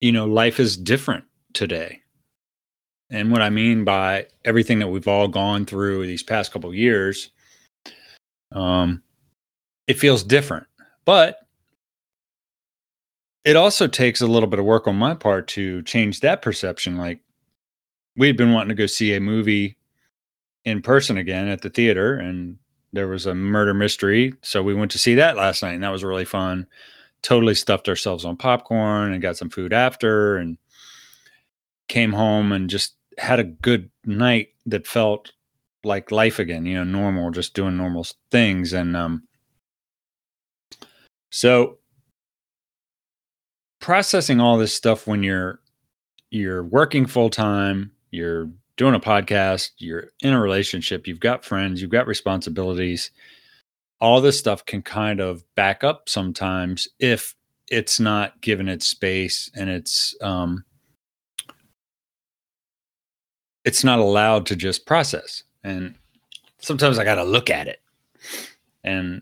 you 0.00 0.12
know, 0.12 0.26
life 0.26 0.60
is 0.60 0.76
different 0.76 1.24
today. 1.52 2.00
And 3.10 3.32
what 3.32 3.42
I 3.42 3.50
mean 3.50 3.84
by 3.84 4.26
everything 4.44 4.78
that 4.80 4.88
we've 4.88 5.08
all 5.08 5.28
gone 5.28 5.64
through 5.64 6.06
these 6.06 6.22
past 6.22 6.52
couple 6.52 6.74
years, 6.74 7.30
um, 8.52 9.02
it 9.86 9.98
feels 9.98 10.22
different. 10.22 10.66
But 11.04 11.38
it 13.44 13.56
also 13.56 13.86
takes 13.86 14.20
a 14.20 14.26
little 14.26 14.48
bit 14.48 14.58
of 14.58 14.66
work 14.66 14.86
on 14.86 14.96
my 14.96 15.14
part 15.14 15.48
to 15.48 15.82
change 15.84 16.20
that 16.20 16.42
perception. 16.42 16.98
Like 16.98 17.20
we'd 18.14 18.36
been 18.36 18.52
wanting 18.52 18.68
to 18.68 18.74
go 18.74 18.86
see 18.86 19.14
a 19.14 19.20
movie 19.20 19.78
in 20.66 20.82
person 20.82 21.16
again 21.16 21.48
at 21.48 21.62
the 21.62 21.70
theater, 21.70 22.16
and 22.16 22.58
there 22.92 23.08
was 23.08 23.24
a 23.24 23.34
murder 23.34 23.72
mystery. 23.72 24.34
So 24.42 24.62
we 24.62 24.74
went 24.74 24.90
to 24.90 24.98
see 24.98 25.14
that 25.14 25.36
last 25.36 25.62
night, 25.62 25.72
and 25.72 25.82
that 25.82 25.92
was 25.92 26.04
really 26.04 26.26
fun. 26.26 26.66
Totally 27.22 27.54
stuffed 27.54 27.88
ourselves 27.88 28.26
on 28.26 28.36
popcorn 28.36 29.12
and 29.12 29.22
got 29.22 29.38
some 29.38 29.48
food 29.48 29.72
after, 29.72 30.36
and 30.36 30.58
came 31.88 32.12
home 32.12 32.52
and 32.52 32.68
just 32.68 32.96
had 33.18 33.40
a 33.40 33.44
good 33.44 33.90
night 34.04 34.48
that 34.66 34.86
felt 34.86 35.32
like 35.84 36.10
life 36.10 36.38
again, 36.38 36.66
you 36.66 36.74
know, 36.76 36.84
normal, 36.84 37.30
just 37.30 37.54
doing 37.54 37.76
normal 37.76 38.06
things. 38.30 38.72
And 38.72 38.96
um, 38.96 39.22
so 41.30 41.78
processing 43.80 44.40
all 44.40 44.58
this 44.58 44.74
stuff 44.74 45.06
when 45.06 45.22
you're 45.22 45.60
you're 46.30 46.62
working 46.62 47.06
full 47.06 47.30
time, 47.30 47.90
you're 48.10 48.50
doing 48.76 48.94
a 48.94 49.00
podcast, 49.00 49.70
you're 49.78 50.08
in 50.20 50.34
a 50.34 50.40
relationship, 50.40 51.06
you've 51.06 51.20
got 51.20 51.44
friends, 51.44 51.80
you've 51.80 51.90
got 51.90 52.06
responsibilities. 52.06 53.10
All 54.00 54.20
this 54.20 54.38
stuff 54.38 54.64
can 54.64 54.82
kind 54.82 55.20
of 55.20 55.42
back 55.54 55.82
up 55.82 56.08
sometimes 56.08 56.86
if 57.00 57.34
it's 57.70 57.98
not 57.98 58.40
given 58.40 58.68
its 58.68 58.86
space 58.86 59.50
and 59.54 59.68
it's 59.68 60.14
um 60.20 60.64
it's 63.68 63.84
not 63.84 63.98
allowed 63.98 64.46
to 64.46 64.56
just 64.56 64.86
process. 64.86 65.42
And 65.62 65.94
sometimes 66.58 66.98
I 66.98 67.04
got 67.04 67.16
to 67.16 67.22
look 67.22 67.50
at 67.50 67.68
it. 67.68 67.82
And 68.82 69.20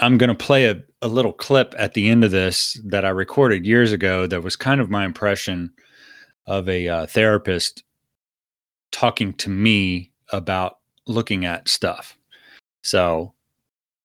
I'm 0.00 0.18
going 0.18 0.28
to 0.28 0.34
play 0.34 0.64
a, 0.64 0.82
a 1.02 1.06
little 1.06 1.32
clip 1.32 1.72
at 1.78 1.94
the 1.94 2.08
end 2.08 2.24
of 2.24 2.32
this 2.32 2.80
that 2.84 3.04
I 3.04 3.10
recorded 3.10 3.64
years 3.64 3.92
ago 3.92 4.26
that 4.26 4.42
was 4.42 4.56
kind 4.56 4.80
of 4.80 4.90
my 4.90 5.04
impression 5.04 5.72
of 6.46 6.68
a 6.68 6.88
uh, 6.88 7.06
therapist 7.06 7.84
talking 8.90 9.34
to 9.34 9.48
me 9.48 10.10
about 10.32 10.78
looking 11.06 11.44
at 11.44 11.68
stuff. 11.68 12.18
So 12.82 13.34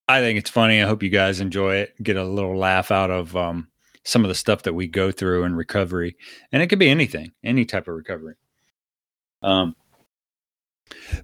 I 0.07 0.19
think 0.19 0.37
it's 0.37 0.49
funny. 0.51 0.79
I 0.79 0.85
hope 0.85 1.01
you 1.01 1.09
guys 1.09 1.39
enjoy 1.39 1.77
it, 1.77 1.95
get 2.03 2.17
a 2.17 2.23
little 2.23 2.55
laugh 2.55 2.91
out 2.91 3.09
of 3.09 3.35
um, 3.35 3.67
some 4.03 4.23
of 4.23 4.27
the 4.27 4.35
stuff 4.35 4.61
that 4.61 4.75
we 4.75 4.85
go 4.85 5.11
through 5.11 5.43
in 5.45 5.55
recovery. 5.55 6.15
And 6.51 6.61
it 6.61 6.67
could 6.67 6.77
be 6.77 6.89
anything, 6.89 7.31
any 7.43 7.65
type 7.65 7.87
of 7.87 7.95
recovery. 7.95 8.35
Um, 9.45 9.75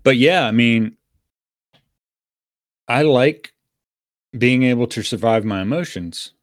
but 0.03 0.15
yeah, 0.17 0.45
I 0.45 0.51
mean, 0.51 0.95
I 2.87 3.01
like 3.01 3.53
being 4.37 4.63
able 4.63 4.87
to 4.87 5.03
survive 5.03 5.43
my 5.43 5.61
emotions. 5.61 6.33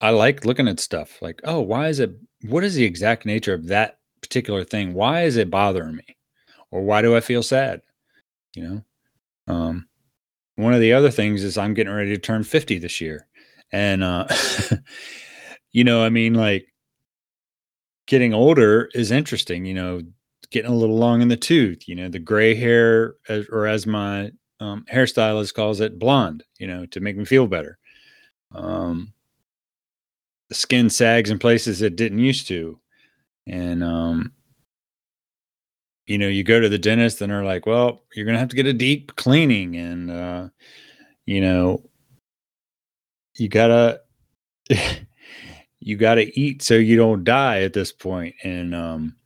I 0.00 0.10
like 0.10 0.44
looking 0.44 0.68
at 0.68 0.80
stuff 0.80 1.20
like, 1.20 1.40
oh, 1.44 1.60
why 1.60 1.88
is 1.88 2.00
it? 2.00 2.12
What 2.42 2.64
is 2.64 2.74
the 2.74 2.84
exact 2.84 3.26
nature 3.26 3.52
of 3.52 3.66
that 3.66 3.98
particular 4.22 4.64
thing? 4.64 4.94
Why 4.94 5.22
is 5.22 5.36
it 5.36 5.50
bothering 5.50 5.96
me? 5.96 6.16
Or 6.70 6.82
why 6.82 7.02
do 7.02 7.16
I 7.16 7.20
feel 7.20 7.42
sad? 7.42 7.82
You 8.54 8.62
know, 8.62 8.84
um, 9.54 9.88
one 10.56 10.74
of 10.74 10.80
the 10.80 10.92
other 10.92 11.10
things 11.10 11.44
is 11.44 11.58
I'm 11.58 11.74
getting 11.74 11.92
ready 11.92 12.10
to 12.10 12.18
turn 12.18 12.44
50 12.44 12.78
this 12.78 13.00
year. 13.00 13.26
And, 13.72 14.02
uh, 14.02 14.28
you 15.72 15.84
know, 15.84 16.02
I 16.04 16.10
mean, 16.10 16.34
like 16.34 16.66
getting 18.06 18.34
older 18.34 18.88
is 18.94 19.10
interesting. 19.10 19.64
You 19.66 19.74
know, 19.74 20.02
getting 20.50 20.70
a 20.70 20.74
little 20.74 20.96
long 20.96 21.20
in 21.22 21.28
the 21.28 21.36
tooth, 21.36 21.88
you 21.88 21.94
know, 21.94 22.08
the 22.08 22.18
gray 22.18 22.54
hair, 22.54 23.16
or 23.50 23.66
as 23.66 23.86
my 23.86 24.30
um, 24.60 24.84
hairstylist 24.90 25.54
calls 25.54 25.80
it, 25.80 25.98
blonde, 25.98 26.42
you 26.58 26.66
know, 26.66 26.86
to 26.86 27.00
make 27.00 27.16
me 27.16 27.24
feel 27.24 27.46
better. 27.46 27.78
Um, 28.52 29.12
the 30.48 30.54
skin 30.54 30.88
sags 30.90 31.30
in 31.30 31.38
places 31.38 31.82
it 31.82 31.96
didn't 31.96 32.18
used 32.18 32.48
to. 32.48 32.80
And, 33.46 33.84
um, 33.84 34.32
you 36.06 36.16
know, 36.16 36.28
you 36.28 36.42
go 36.42 36.58
to 36.58 36.68
the 36.68 36.78
dentist 36.78 37.20
and 37.20 37.30
they're 37.30 37.44
like, 37.44 37.66
well, 37.66 38.02
you're 38.14 38.24
going 38.24 38.34
to 38.34 38.40
have 38.40 38.48
to 38.48 38.56
get 38.56 38.66
a 38.66 38.72
deep 38.72 39.14
cleaning. 39.16 39.76
And, 39.76 40.10
uh, 40.10 40.48
you 41.26 41.42
know, 41.42 41.82
you 43.36 43.48
gotta, 43.48 44.00
you 45.80 45.96
gotta 45.96 46.28
eat 46.38 46.62
so 46.62 46.74
you 46.74 46.96
don't 46.96 47.24
die 47.24 47.62
at 47.62 47.74
this 47.74 47.92
point. 47.92 48.34
And, 48.42 48.74
um, 48.74 49.17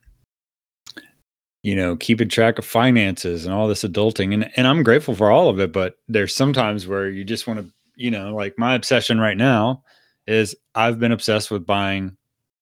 you 1.63 1.75
know, 1.77 1.95
keeping 1.95 2.27
track 2.27 2.59
of 2.59 2.65
finances 2.65 3.45
and 3.45 3.53
all 3.53 3.67
this 3.67 3.83
adulting. 3.83 4.33
And 4.33 4.51
and 4.57 4.67
I'm 4.67 4.83
grateful 4.83 5.15
for 5.15 5.31
all 5.31 5.49
of 5.49 5.59
it, 5.59 5.71
but 5.71 5.95
there's 6.07 6.35
sometimes 6.35 6.85
where 6.85 7.09
you 7.09 7.23
just 7.23 7.47
want 7.47 7.61
to, 7.61 7.71
you 7.95 8.11
know, 8.11 8.35
like 8.35 8.59
my 8.59 8.75
obsession 8.75 9.19
right 9.19 9.37
now 9.37 9.83
is 10.27 10.55
I've 10.75 10.99
been 10.99 11.11
obsessed 11.13 11.49
with 11.49 11.65
buying 11.65 12.17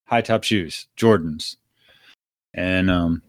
high 0.06 0.22
top 0.22 0.44
shoes, 0.44 0.88
Jordans. 0.96 1.58
And 2.54 2.90
um 2.92 3.24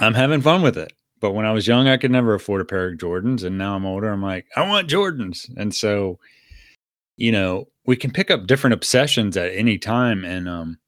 I'm 0.00 0.14
having 0.14 0.40
fun 0.40 0.62
with 0.62 0.76
it. 0.76 0.92
But 1.20 1.32
when 1.32 1.46
I 1.46 1.52
was 1.52 1.66
young, 1.66 1.86
I 1.86 1.96
could 1.98 2.10
never 2.10 2.34
afford 2.34 2.62
a 2.62 2.64
pair 2.64 2.88
of 2.88 2.98
Jordans. 2.98 3.44
And 3.44 3.58
now 3.58 3.76
I'm 3.76 3.86
older, 3.86 4.08
I'm 4.08 4.22
like, 4.22 4.46
I 4.56 4.66
want 4.66 4.88
Jordans. 4.88 5.48
And 5.56 5.74
so, 5.74 6.18
you 7.16 7.30
know, 7.30 7.68
we 7.86 7.96
can 7.96 8.10
pick 8.10 8.30
up 8.30 8.46
different 8.46 8.74
obsessions 8.74 9.36
at 9.36 9.54
any 9.54 9.78
time. 9.78 10.24
And 10.24 10.48
um, 10.48 10.78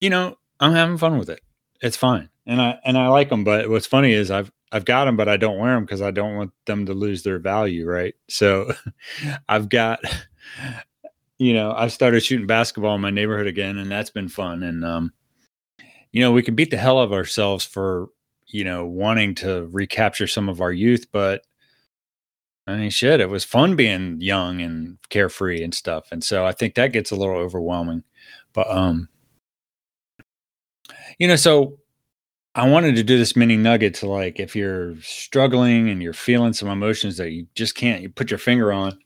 you 0.00 0.10
know, 0.10 0.38
I'm 0.60 0.72
having 0.72 0.98
fun 0.98 1.18
with 1.18 1.28
it. 1.28 1.40
It's 1.80 1.96
fine 1.96 2.28
and 2.46 2.60
I 2.60 2.78
and 2.84 2.98
I 2.98 3.08
like 3.08 3.28
them. 3.28 3.44
But 3.44 3.68
what's 3.68 3.86
funny 3.86 4.12
is 4.12 4.30
I've 4.30 4.50
I've 4.72 4.84
got 4.84 5.04
them, 5.04 5.16
but 5.16 5.28
I 5.28 5.36
don't 5.36 5.58
wear 5.58 5.74
them 5.74 5.84
because 5.84 6.02
I 6.02 6.10
don't 6.10 6.36
want 6.36 6.52
them 6.66 6.86
to 6.86 6.94
lose 6.94 7.22
their 7.22 7.38
value, 7.38 7.86
right? 7.86 8.14
So 8.28 8.72
I've 9.48 9.68
got, 9.68 10.00
you 11.38 11.54
know, 11.54 11.72
I've 11.72 11.92
started 11.92 12.20
shooting 12.22 12.46
basketball 12.46 12.94
in 12.96 13.00
my 13.00 13.10
neighborhood 13.10 13.46
again, 13.46 13.78
and 13.78 13.90
that's 13.90 14.10
been 14.10 14.28
fun. 14.28 14.62
And 14.62 14.84
um, 14.84 15.12
you 16.12 16.20
know, 16.20 16.32
we 16.32 16.42
can 16.42 16.54
beat 16.54 16.70
the 16.70 16.76
hell 16.76 17.00
of 17.00 17.12
ourselves 17.12 17.64
for 17.64 18.08
you 18.46 18.64
know 18.64 18.86
wanting 18.86 19.34
to 19.36 19.68
recapture 19.72 20.26
some 20.26 20.48
of 20.48 20.60
our 20.60 20.72
youth, 20.72 21.06
but 21.12 21.42
I 22.66 22.76
mean, 22.76 22.90
shit, 22.90 23.20
it 23.20 23.28
was 23.28 23.44
fun 23.44 23.76
being 23.76 24.20
young 24.20 24.62
and 24.62 24.96
carefree 25.10 25.62
and 25.62 25.74
stuff. 25.74 26.08
And 26.10 26.24
so 26.24 26.46
I 26.46 26.52
think 26.52 26.74
that 26.74 26.92
gets 26.94 27.10
a 27.10 27.16
little 27.16 27.36
overwhelming. 27.36 28.04
But 28.54 28.70
um, 28.70 29.08
you 31.18 31.28
know, 31.28 31.36
so 31.36 31.78
I 32.56 32.68
wanted 32.68 32.94
to 32.96 33.02
do 33.02 33.18
this 33.18 33.34
mini 33.34 33.56
nugget 33.56 33.94
to 33.94 34.08
like 34.08 34.38
if 34.38 34.54
you're 34.54 34.94
struggling 35.00 35.90
and 35.90 36.00
you're 36.00 36.12
feeling 36.12 36.52
some 36.52 36.68
emotions 36.68 37.16
that 37.16 37.32
you 37.32 37.46
just 37.54 37.74
can't 37.74 38.00
you 38.00 38.08
put 38.08 38.30
your 38.30 38.38
finger 38.38 38.72
on, 38.72 38.96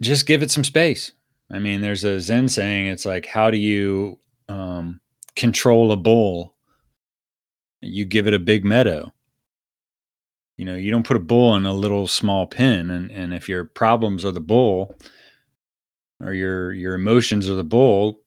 just 0.00 0.26
give 0.26 0.42
it 0.42 0.50
some 0.52 0.64
space. 0.64 1.12
I 1.50 1.58
mean, 1.58 1.80
there's 1.80 2.04
a 2.04 2.20
Zen 2.20 2.48
saying 2.48 2.86
it's 2.86 3.06
like, 3.06 3.26
how 3.26 3.50
do 3.50 3.56
you 3.56 4.18
um, 4.48 5.00
control 5.34 5.90
a 5.90 5.96
bull? 5.96 6.54
You 7.80 8.04
give 8.04 8.26
it 8.28 8.34
a 8.34 8.38
big 8.38 8.64
meadow. 8.64 9.12
You 10.58 10.64
know, 10.64 10.76
you 10.76 10.90
don't 10.90 11.06
put 11.06 11.16
a 11.16 11.20
bull 11.20 11.56
in 11.56 11.66
a 11.66 11.72
little 11.72 12.06
small 12.06 12.46
pen. 12.46 12.90
And 12.90 13.10
and 13.10 13.34
if 13.34 13.48
your 13.48 13.64
problems 13.64 14.24
are 14.24 14.32
the 14.32 14.40
bull, 14.40 14.96
or 16.20 16.34
your 16.34 16.72
your 16.72 16.94
emotions 16.94 17.48
are 17.50 17.54
the 17.54 17.64
bull, 17.64 18.20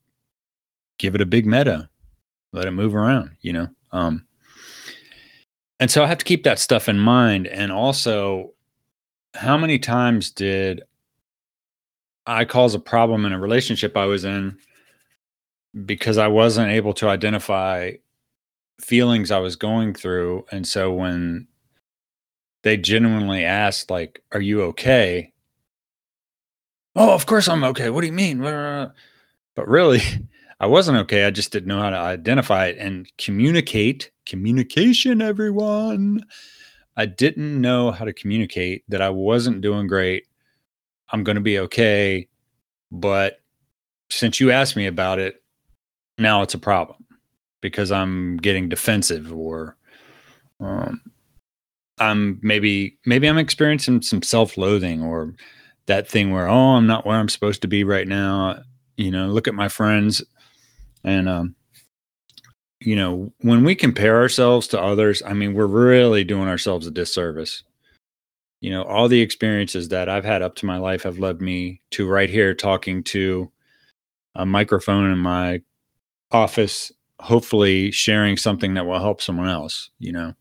give 0.98 1.16
it 1.16 1.22
a 1.22 1.26
big 1.26 1.46
meadow 1.46 1.88
let 2.54 2.66
it 2.66 2.72
move 2.72 2.96
around, 2.96 3.32
you 3.42 3.54
know? 3.54 3.68
Um, 3.92 4.26
and 5.80 5.90
so 5.90 6.04
I 6.04 6.08
have 6.08 6.20
to 6.20 6.26
keep 6.26 6.44
that 6.44 6.60
stuff 6.60 6.88
in 6.88 7.00
mind. 7.00 7.48
And 7.48 7.72
also, 7.72 8.54
how 9.34 9.58
many 9.58 9.80
times 9.80 10.32
did 10.32 10.84
I 12.26 12.46
cause 12.46 12.76
a 12.76 12.80
problem 12.80 13.26
in 13.26 13.34
a 13.34 13.40
relationship 13.40 13.98
I 13.98 14.06
was 14.06 14.26
in 14.26 14.58
because 15.86 16.18
I 16.18 16.28
wasn't 16.28 16.72
able 16.72 16.94
to 16.96 17.10
identify 17.10 17.94
feelings 18.80 19.32
I 19.32 19.40
was 19.40 19.56
going 19.56 19.94
through? 19.94 20.46
And 20.52 20.68
so 20.68 20.94
when 20.94 21.48
they 22.64 22.78
genuinely 22.78 23.44
asked, 23.44 23.90
like, 23.90 24.22
are 24.34 24.42
you 24.42 24.62
okay? 24.64 25.34
Oh, 26.96 27.14
of 27.14 27.26
course 27.26 27.48
I'm 27.48 27.64
okay. 27.64 27.90
What 27.90 28.02
do 28.02 28.08
you 28.08 28.14
mean? 28.14 28.40
But 28.40 28.94
really, 29.68 30.02
I 30.62 30.68
wasn't 30.68 31.00
okay. 31.00 31.26
I 31.26 31.32
just 31.32 31.52
didn't 31.52 31.70
know 31.70 31.82
how 31.82 31.90
to 31.90 31.98
identify 31.98 32.68
it 32.68 32.78
and 32.78 33.12
communicate. 33.18 34.12
Communication, 34.28 35.20
everyone. 35.20 36.24
I 36.96 37.08
didn't 37.08 37.60
know 37.60 37.90
how 37.90 38.06
to 38.06 38.14
communicate 38.14 38.84
that 38.88 39.02
I 39.02 39.10
wasn't 39.10 39.62
doing 39.62 39.88
great. 39.88 40.28
I'm 41.10 41.24
going 41.24 41.36
to 41.36 41.42
be 41.42 41.58
okay. 41.58 42.28
But 42.92 43.42
since 44.12 44.40
you 44.40 44.52
asked 44.52 44.76
me 44.76 44.86
about 44.86 45.18
it, 45.18 45.42
now 46.20 46.44
it's 46.44 46.54
a 46.54 46.60
problem 46.60 47.08
because 47.62 47.92
I'm 47.92 48.38
getting 48.38 48.70
defensive 48.70 49.34
or 49.34 49.76
um, 50.60 51.02
I'm 51.98 52.40
maybe 52.44 53.00
maybe 53.08 53.28
I'm 53.28 53.40
experiencing 53.40 54.04
some 54.04 54.22
self-loathing 54.22 55.02
or 55.02 55.34
that 55.88 56.08
thing 56.08 56.32
where 56.32 56.48
oh 56.48 56.76
I'm 56.76 56.86
not 56.86 57.08
where 57.08 57.18
I'm 57.18 57.30
supposed 57.30 57.64
to 57.64 57.68
be 57.68 57.84
right 57.84 58.08
now. 58.08 58.62
You 58.96 59.10
know, 59.10 59.26
look 59.30 59.48
at 59.48 59.56
my 59.56 59.68
friends 59.68 60.22
and 61.04 61.30
um, 61.30 61.56
you 62.80 62.96
know 62.96 63.34
when 63.42 63.64
we 63.64 63.76
compare 63.76 64.18
ourselves 64.18 64.68
to 64.70 64.82
others, 64.82 65.22
I 65.26 65.34
mean 65.34 65.54
we're 65.54 65.68
really 65.68 66.24
doing 66.24 66.48
ourselves 66.48 66.88
a 66.88 66.92
disservice. 66.92 67.64
You 68.62 68.70
know, 68.70 68.84
all 68.84 69.08
the 69.08 69.22
experiences 69.22 69.90
that 69.90 70.08
I've 70.08 70.26
had 70.26 70.44
up 70.44 70.56
to 70.58 70.68
my 70.68 70.78
life 70.78 71.04
have 71.04 71.18
led 71.18 71.42
me 71.42 71.82
to 71.92 72.08
right 72.08 72.30
here 72.30 72.54
talking 72.54 73.04
to 73.06 73.52
a 74.36 74.46
microphone 74.46 75.12
in 75.12 75.18
my 75.18 75.62
office 76.32 76.92
hopefully 77.20 77.92
sharing 77.92 78.36
something 78.36 78.74
that 78.74 78.86
will 78.86 79.00
help 79.00 79.22
someone 79.22 79.48
else 79.48 79.92
you 80.00 80.12
know 80.12 80.34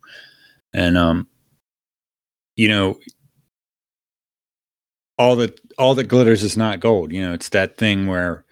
and 0.72 0.96
um 0.96 1.28
you 2.56 2.68
know 2.68 2.98
all 5.18 5.36
that 5.36 5.60
all 5.78 5.94
that 5.94 6.08
glitters 6.08 6.42
is 6.42 6.56
not 6.56 6.80
gold 6.80 7.12
you 7.12 7.20
know 7.20 7.34
it's 7.34 7.50
that 7.50 7.76
thing 7.76 8.06
where 8.06 8.44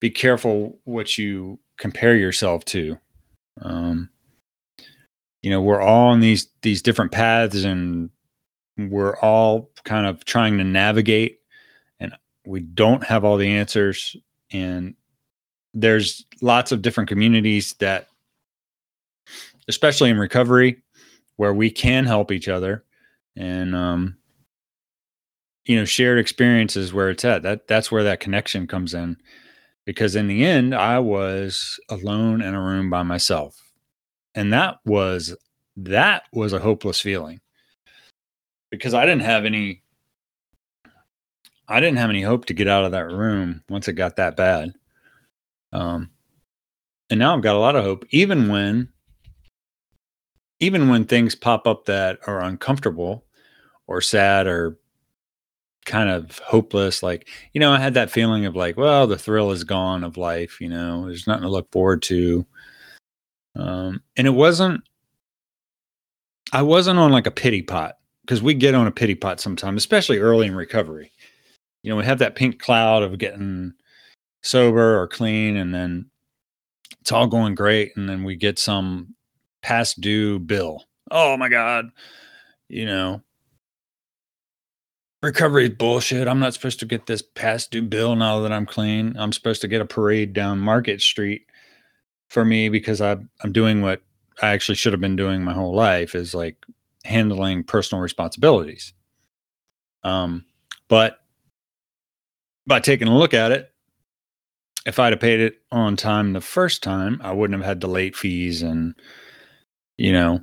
be 0.00 0.10
careful 0.10 0.78
what 0.84 1.18
you 1.18 1.58
compare 1.78 2.16
yourself 2.16 2.64
to. 2.66 2.98
Um 3.60 4.10
you 5.42 5.50
know 5.50 5.60
we're 5.60 5.80
all 5.80 6.08
on 6.08 6.20
these 6.20 6.48
these 6.62 6.82
different 6.82 7.12
paths 7.12 7.64
and 7.64 8.10
we're 8.76 9.16
all 9.18 9.70
kind 9.84 10.06
of 10.06 10.24
trying 10.24 10.58
to 10.58 10.64
navigate 10.64 11.40
and 12.00 12.14
we 12.46 12.60
don't 12.60 13.04
have 13.04 13.24
all 13.24 13.36
the 13.36 13.50
answers. 13.50 14.16
And 14.52 14.94
there's 15.74 16.24
lots 16.40 16.72
of 16.72 16.82
different 16.82 17.08
communities 17.08 17.74
that 17.80 18.08
especially 19.68 20.10
in 20.10 20.18
recovery 20.18 20.82
where 21.36 21.54
we 21.54 21.70
can 21.70 22.04
help 22.04 22.32
each 22.32 22.48
other 22.48 22.84
and 23.36 23.76
um 23.76 24.16
you 25.66 25.76
know 25.76 25.84
shared 25.84 26.18
experiences 26.18 26.92
where 26.92 27.10
it's 27.10 27.24
at 27.24 27.42
that 27.42 27.68
that's 27.68 27.92
where 27.92 28.02
that 28.02 28.20
connection 28.20 28.66
comes 28.66 28.94
in 28.94 29.16
because 29.88 30.16
in 30.16 30.26
the 30.26 30.44
end 30.44 30.74
i 30.74 30.98
was 30.98 31.80
alone 31.88 32.42
in 32.42 32.54
a 32.54 32.60
room 32.60 32.90
by 32.90 33.02
myself. 33.02 33.58
And 34.34 34.52
that 34.52 34.80
was 34.84 35.34
that 35.78 36.24
was 36.30 36.52
a 36.52 36.58
hopeless 36.58 37.00
feeling. 37.00 37.40
Because 38.70 38.92
i 38.92 39.06
didn't 39.06 39.22
have 39.22 39.46
any 39.46 39.82
i 41.68 41.80
didn't 41.80 41.96
have 41.96 42.10
any 42.10 42.20
hope 42.20 42.44
to 42.44 42.52
get 42.52 42.68
out 42.68 42.84
of 42.84 42.92
that 42.92 43.10
room 43.10 43.64
once 43.70 43.88
it 43.88 43.94
got 43.94 44.16
that 44.16 44.36
bad. 44.36 44.74
Um, 45.72 46.10
and 47.08 47.18
now 47.18 47.34
I've 47.34 47.42
got 47.42 47.56
a 47.56 47.58
lot 47.58 47.74
of 47.74 47.82
hope, 47.82 48.04
even 48.10 48.48
when, 48.48 48.90
even 50.60 50.90
when 50.90 51.06
things 51.06 51.34
pop 51.34 51.66
up 51.66 51.86
that 51.86 52.18
are 52.26 52.42
uncomfortable 52.42 53.24
or 53.86 54.02
sad 54.02 54.46
or 54.46 54.76
kind 55.88 56.08
of 56.08 56.38
hopeless. 56.38 57.02
Like, 57.02 57.28
you 57.52 57.60
know, 57.60 57.72
I 57.72 57.80
had 57.80 57.94
that 57.94 58.10
feeling 58.10 58.46
of 58.46 58.54
like, 58.54 58.76
well, 58.76 59.08
the 59.08 59.18
thrill 59.18 59.50
is 59.50 59.64
gone 59.64 60.04
of 60.04 60.16
life. 60.16 60.60
You 60.60 60.68
know, 60.68 61.06
there's 61.06 61.26
nothing 61.26 61.42
to 61.42 61.48
look 61.48 61.72
forward 61.72 62.02
to. 62.02 62.46
Um, 63.56 64.02
and 64.16 64.26
it 64.28 64.30
wasn't, 64.30 64.82
I 66.52 66.62
wasn't 66.62 67.00
on 67.00 67.10
like 67.10 67.26
a 67.26 67.32
pity 67.32 67.62
pot 67.62 67.96
because 68.22 68.40
we 68.40 68.54
get 68.54 68.76
on 68.76 68.86
a 68.86 68.92
pity 68.92 69.16
pot 69.16 69.40
sometimes, 69.40 69.78
especially 69.78 70.18
early 70.18 70.46
in 70.46 70.54
recovery. 70.54 71.10
You 71.82 71.90
know, 71.90 71.96
we 71.96 72.04
have 72.04 72.20
that 72.20 72.36
pink 72.36 72.60
cloud 72.60 73.02
of 73.02 73.18
getting 73.18 73.72
sober 74.42 75.00
or 75.00 75.08
clean 75.08 75.56
and 75.56 75.74
then 75.74 76.10
it's 77.00 77.12
all 77.12 77.26
going 77.26 77.54
great 77.54 77.92
and 77.96 78.08
then 78.08 78.24
we 78.24 78.36
get 78.36 78.58
some 78.58 79.14
past 79.62 80.00
due 80.00 80.38
bill 80.38 80.84
oh 81.10 81.36
my 81.36 81.48
god 81.48 81.86
you 82.68 82.86
know 82.86 83.20
recovery 85.22 85.64
is 85.64 85.70
bullshit 85.70 86.28
i'm 86.28 86.38
not 86.38 86.54
supposed 86.54 86.78
to 86.78 86.86
get 86.86 87.06
this 87.06 87.22
past 87.22 87.70
due 87.70 87.82
bill 87.82 88.14
now 88.14 88.40
that 88.40 88.52
i'm 88.52 88.66
clean 88.66 89.16
i'm 89.18 89.32
supposed 89.32 89.60
to 89.60 89.68
get 89.68 89.80
a 89.80 89.86
parade 89.86 90.32
down 90.32 90.58
market 90.58 91.00
street 91.00 91.46
for 92.28 92.44
me 92.44 92.68
because 92.68 93.00
I, 93.00 93.16
i'm 93.42 93.52
doing 93.52 93.82
what 93.82 94.02
i 94.42 94.48
actually 94.48 94.76
should 94.76 94.92
have 94.92 95.00
been 95.00 95.16
doing 95.16 95.42
my 95.42 95.52
whole 95.52 95.74
life 95.74 96.14
is 96.14 96.34
like 96.34 96.56
handling 97.04 97.64
personal 97.64 98.02
responsibilities 98.02 98.92
um 100.04 100.44
but 100.88 101.18
by 102.66 102.80
taking 102.80 103.08
a 103.08 103.16
look 103.16 103.34
at 103.34 103.50
it 103.50 103.72
if 104.88 104.98
I'd 104.98 105.12
have 105.12 105.20
paid 105.20 105.40
it 105.40 105.60
on 105.70 105.96
time 105.96 106.32
the 106.32 106.40
first 106.40 106.82
time, 106.82 107.20
I 107.22 107.32
wouldn't 107.32 107.60
have 107.60 107.68
had 107.68 107.80
the 107.82 107.88
late 107.88 108.16
fees. 108.16 108.62
And, 108.62 108.94
you 109.98 110.12
know, 110.12 110.40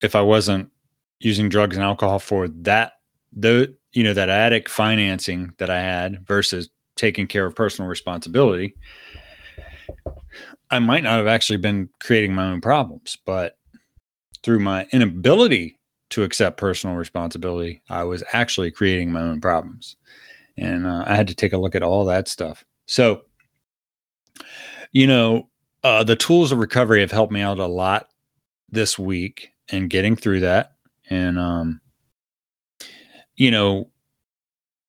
if 0.00 0.14
I 0.14 0.22
wasn't 0.22 0.70
using 1.20 1.50
drugs 1.50 1.76
and 1.76 1.84
alcohol 1.84 2.18
for 2.18 2.48
that, 2.48 2.94
the, 3.34 3.76
you 3.96 4.04
know, 4.04 4.12
that 4.12 4.28
addict 4.28 4.68
financing 4.68 5.54
that 5.56 5.70
I 5.70 5.80
had 5.80 6.26
versus 6.26 6.68
taking 6.96 7.26
care 7.26 7.46
of 7.46 7.54
personal 7.54 7.88
responsibility, 7.88 8.74
I 10.70 10.80
might 10.80 11.02
not 11.02 11.16
have 11.16 11.26
actually 11.26 11.56
been 11.56 11.88
creating 11.98 12.34
my 12.34 12.44
own 12.44 12.60
problems. 12.60 13.16
But 13.24 13.56
through 14.42 14.58
my 14.58 14.86
inability 14.92 15.78
to 16.10 16.24
accept 16.24 16.58
personal 16.58 16.96
responsibility, 16.96 17.80
I 17.88 18.04
was 18.04 18.22
actually 18.34 18.70
creating 18.70 19.12
my 19.12 19.22
own 19.22 19.40
problems. 19.40 19.96
And 20.58 20.86
uh, 20.86 21.04
I 21.06 21.14
had 21.16 21.28
to 21.28 21.34
take 21.34 21.54
a 21.54 21.58
look 21.58 21.74
at 21.74 21.82
all 21.82 22.04
that 22.04 22.28
stuff. 22.28 22.66
So, 22.84 23.22
you 24.92 25.06
know, 25.06 25.48
uh, 25.84 26.04
the 26.04 26.16
tools 26.16 26.52
of 26.52 26.58
recovery 26.58 27.00
have 27.00 27.12
helped 27.12 27.32
me 27.32 27.40
out 27.40 27.58
a 27.58 27.66
lot 27.66 28.08
this 28.68 28.98
week 28.98 29.52
in 29.68 29.88
getting 29.88 30.16
through 30.16 30.40
that. 30.40 30.72
And, 31.08 31.38
um, 31.38 31.80
you 33.36 33.50
know, 33.50 33.90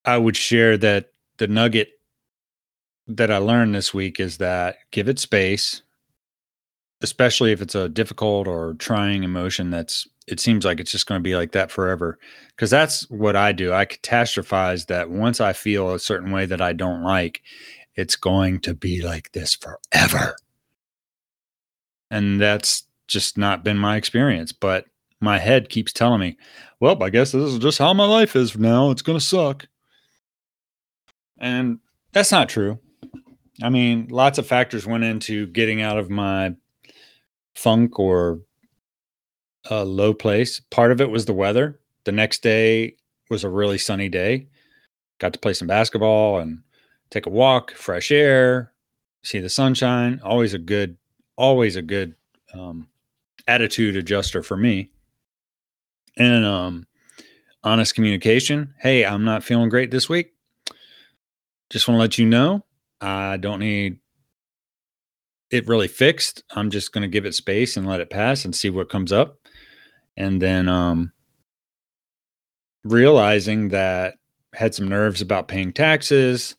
I 0.05 0.17
would 0.17 0.37
share 0.37 0.77
that 0.77 1.11
the 1.37 1.47
nugget 1.47 1.89
that 3.07 3.31
I 3.31 3.37
learned 3.37 3.75
this 3.75 3.93
week 3.93 4.19
is 4.19 4.37
that 4.37 4.77
give 4.91 5.07
it 5.09 5.19
space, 5.19 5.81
especially 7.01 7.51
if 7.51 7.61
it's 7.61 7.75
a 7.75 7.89
difficult 7.89 8.47
or 8.47 8.73
trying 8.75 9.23
emotion 9.23 9.69
that's 9.69 10.07
it 10.27 10.41
seems 10.41 10.65
like 10.65 10.79
it's 10.79 10.91
just 10.91 11.07
going 11.07 11.19
to 11.19 11.23
be 11.23 11.35
like 11.37 11.53
that 11.53 11.71
forever 11.71 12.19
because 12.49 12.69
that's 12.69 13.09
what 13.09 13.37
I 13.37 13.53
do. 13.53 13.73
I 13.73 13.85
catastrophize 13.85 14.87
that 14.87 15.09
once 15.09 15.39
I 15.39 15.53
feel 15.53 15.93
a 15.93 15.99
certain 15.99 16.31
way 16.31 16.45
that 16.45 16.61
I 16.61 16.73
don't 16.73 17.01
like, 17.01 17.41
it's 17.95 18.17
going 18.17 18.59
to 18.61 18.73
be 18.73 19.01
like 19.01 19.31
this 19.31 19.55
forever. 19.55 20.35
And 22.11 22.41
that's 22.41 22.83
just 23.07 23.37
not 23.37 23.63
been 23.63 23.77
my 23.77 23.95
experience. 23.95 24.51
But 24.51 24.85
my 25.19 25.37
head 25.37 25.69
keeps 25.69 25.93
telling 25.93 26.19
me, 26.19 26.37
well, 26.79 27.01
I 27.01 27.09
guess 27.09 27.31
this 27.31 27.53
is 27.53 27.59
just 27.59 27.79
how 27.79 27.93
my 27.93 28.05
life 28.05 28.35
is 28.35 28.57
now. 28.57 28.91
It's 28.91 29.01
going 29.01 29.17
to 29.17 29.23
suck. 29.23 29.67
And 31.39 31.79
that's 32.13 32.31
not 32.31 32.49
true. 32.49 32.79
I 33.61 33.69
mean, 33.69 34.07
lots 34.09 34.37
of 34.37 34.47
factors 34.47 34.85
went 34.85 35.03
into 35.03 35.47
getting 35.47 35.81
out 35.81 35.97
of 35.97 36.09
my 36.09 36.55
funk 37.55 37.99
or 37.99 38.41
a 39.69 39.83
low 39.83 40.13
place. 40.13 40.59
Part 40.69 40.91
of 40.91 41.01
it 41.01 41.09
was 41.09 41.25
the 41.25 41.33
weather. 41.33 41.79
The 42.05 42.11
next 42.11 42.43
day 42.43 42.95
was 43.29 43.43
a 43.43 43.49
really 43.49 43.77
sunny 43.77 44.09
day. 44.09 44.47
Got 45.19 45.33
to 45.33 45.39
play 45.39 45.53
some 45.53 45.67
basketball 45.67 46.39
and 46.39 46.61
take 47.09 47.25
a 47.25 47.31
walk, 47.31 47.71
fresh 47.71 48.11
air, 48.11 48.71
see 49.23 49.39
the 49.39 49.49
sunshine. 49.49 50.21
Always 50.23 50.53
a 50.53 50.59
good, 50.59 50.97
always 51.35 51.75
a 51.75 51.81
good 51.81 52.13
um, 52.53 52.87
attitude 53.47 53.95
adjuster 53.95 54.43
for 54.43 54.55
me. 54.55 54.91
And 56.17 56.45
um, 56.45 56.87
honest 57.63 57.95
communication. 57.95 58.73
Hey, 58.79 59.05
I'm 59.05 59.23
not 59.23 59.43
feeling 59.43 59.69
great 59.69 59.91
this 59.91 60.09
week. 60.09 60.33
Just 61.69 61.87
want 61.87 61.97
to 61.97 61.99
let 61.99 62.17
you 62.17 62.25
know 62.25 62.65
I 63.01 63.37
don't 63.37 63.59
need 63.59 63.99
it 65.51 65.67
really 65.67 65.87
fixed. 65.87 66.43
I'm 66.51 66.71
just 66.71 66.91
going 66.91 67.03
to 67.03 67.07
give 67.07 67.25
it 67.25 67.35
space 67.35 67.77
and 67.77 67.87
let 67.87 67.99
it 67.99 68.09
pass 68.09 68.45
and 68.45 68.55
see 68.55 68.69
what 68.69 68.89
comes 68.89 69.11
up. 69.11 69.37
And 70.15 70.41
then 70.41 70.67
um, 70.67 71.11
realizing 72.83 73.69
that 73.69 74.15
had 74.53 74.73
some 74.73 74.87
nerves 74.87 75.21
about 75.21 75.47
paying 75.47 75.71
taxes, 75.71 76.55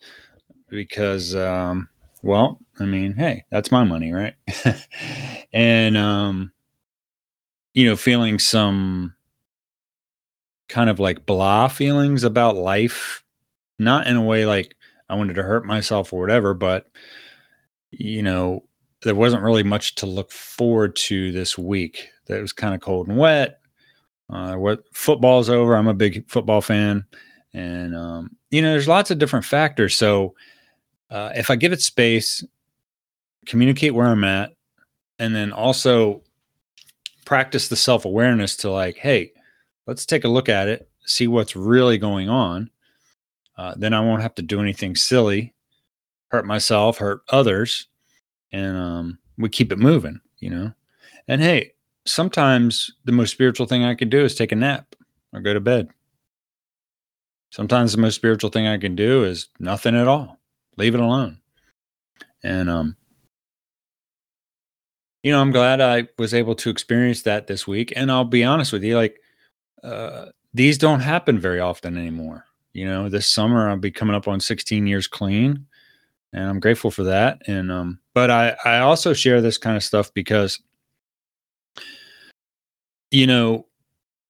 because 0.68 1.34
um 1.34 1.88
well 2.22 2.58
i 2.78 2.84
mean 2.84 3.14
hey 3.14 3.44
that's 3.50 3.72
my 3.72 3.84
money 3.84 4.12
right 4.12 4.34
and 5.52 5.96
um 5.96 6.52
you 7.74 7.86
know 7.86 7.96
feeling 7.96 8.38
some 8.38 9.14
kind 10.68 10.90
of 10.90 10.98
like 11.00 11.26
blah 11.26 11.68
feelings 11.68 12.24
about 12.24 12.56
life 12.56 13.22
not 13.78 14.06
in 14.06 14.16
a 14.16 14.22
way 14.22 14.44
like 14.44 14.74
i 15.08 15.14
wanted 15.14 15.34
to 15.34 15.42
hurt 15.42 15.64
myself 15.64 16.12
or 16.12 16.20
whatever 16.20 16.54
but 16.54 16.86
you 17.90 18.22
know, 18.22 18.64
there 19.02 19.14
wasn't 19.14 19.42
really 19.42 19.62
much 19.62 19.94
to 19.96 20.06
look 20.06 20.30
forward 20.30 20.96
to 20.96 21.32
this 21.32 21.56
week. 21.56 22.08
That 22.26 22.40
was 22.40 22.52
kind 22.52 22.74
of 22.74 22.80
cold 22.80 23.08
and 23.08 23.16
wet. 23.16 23.60
Uh, 24.30 24.54
what 24.54 24.82
football's 24.92 25.48
over. 25.48 25.74
I'm 25.74 25.88
a 25.88 25.94
big 25.94 26.28
football 26.28 26.60
fan, 26.60 27.04
and 27.54 27.96
um, 27.96 28.36
you 28.50 28.60
know, 28.60 28.72
there's 28.72 28.88
lots 28.88 29.10
of 29.10 29.18
different 29.18 29.46
factors. 29.46 29.96
So 29.96 30.34
uh, 31.10 31.30
if 31.34 31.50
I 31.50 31.56
give 31.56 31.72
it 31.72 31.80
space, 31.80 32.44
communicate 33.46 33.94
where 33.94 34.06
I'm 34.06 34.24
at, 34.24 34.52
and 35.18 35.34
then 35.34 35.52
also 35.52 36.22
practice 37.24 37.68
the 37.68 37.76
self 37.76 38.04
awareness 38.04 38.56
to 38.58 38.70
like, 38.70 38.96
hey, 38.96 39.32
let's 39.88 40.06
take 40.06 40.24
a 40.24 40.28
look 40.28 40.48
at 40.50 40.68
it, 40.68 40.88
see 41.06 41.26
what's 41.26 41.56
really 41.56 41.96
going 41.96 42.28
on. 42.28 42.70
Uh, 43.56 43.74
then 43.76 43.94
I 43.94 44.00
won't 44.00 44.22
have 44.22 44.34
to 44.36 44.42
do 44.42 44.60
anything 44.60 44.94
silly, 44.94 45.54
hurt 46.28 46.46
myself, 46.46 46.98
hurt 46.98 47.22
others, 47.30 47.88
and 48.52 48.76
um, 48.76 49.18
we 49.38 49.48
keep 49.48 49.72
it 49.72 49.78
moving, 49.78 50.20
you 50.38 50.50
know. 50.50 50.72
And 51.26 51.40
hey, 51.40 51.72
sometimes 52.06 52.92
the 53.06 53.12
most 53.12 53.32
spiritual 53.32 53.66
thing 53.66 53.82
I 53.82 53.94
can 53.94 54.10
do 54.10 54.24
is 54.24 54.34
take 54.34 54.52
a 54.52 54.56
nap 54.56 54.94
or 55.32 55.40
go 55.40 55.54
to 55.54 55.60
bed. 55.60 55.88
Sometimes 57.50 57.92
the 57.92 58.00
most 58.00 58.14
spiritual 58.14 58.50
thing 58.50 58.66
I 58.66 58.76
can 58.76 58.94
do 58.94 59.24
is 59.24 59.48
nothing 59.58 59.96
at 59.96 60.06
all. 60.06 60.38
Leave 60.76 60.94
it 60.94 61.00
alone. 61.00 61.40
And 62.44 62.68
um 62.68 62.96
you 65.22 65.32
know, 65.32 65.40
I'm 65.40 65.50
glad 65.50 65.80
I 65.80 66.08
was 66.16 66.32
able 66.32 66.54
to 66.56 66.70
experience 66.70 67.22
that 67.22 67.46
this 67.46 67.66
week 67.66 67.92
and 67.96 68.12
I'll 68.12 68.24
be 68.24 68.44
honest 68.44 68.72
with 68.72 68.84
you 68.84 68.96
like 68.96 69.18
uh 69.82 70.26
these 70.54 70.78
don't 70.78 71.00
happen 71.00 71.38
very 71.38 71.60
often 71.60 71.96
anymore. 71.96 72.44
You 72.72 72.86
know, 72.86 73.08
this 73.08 73.26
summer 73.26 73.68
I'll 73.68 73.76
be 73.76 73.90
coming 73.90 74.16
up 74.16 74.28
on 74.28 74.40
16 74.40 74.86
years 74.86 75.06
clean 75.06 75.66
and 76.32 76.48
I'm 76.48 76.60
grateful 76.60 76.90
for 76.90 77.04
that 77.04 77.42
and 77.46 77.70
um 77.70 77.98
but 78.14 78.30
I 78.30 78.56
I 78.64 78.78
also 78.80 79.12
share 79.12 79.40
this 79.40 79.58
kind 79.58 79.76
of 79.76 79.84
stuff 79.84 80.12
because 80.14 80.60
you 83.10 83.26
know, 83.26 83.66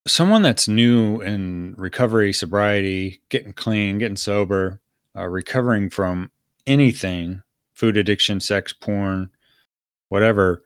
someone 0.06 0.42
that's 0.42 0.68
new 0.68 1.20
in 1.20 1.74
recovery, 1.76 2.32
sobriety, 2.32 3.20
getting 3.28 3.52
clean, 3.52 3.98
getting 3.98 4.16
sober, 4.16 4.80
uh, 5.16 5.26
recovering 5.26 5.90
from 5.90 6.30
anything, 6.66 7.42
food 7.74 7.96
addiction, 7.96 8.40
sex, 8.40 8.72
porn, 8.72 9.30
whatever, 10.08 10.62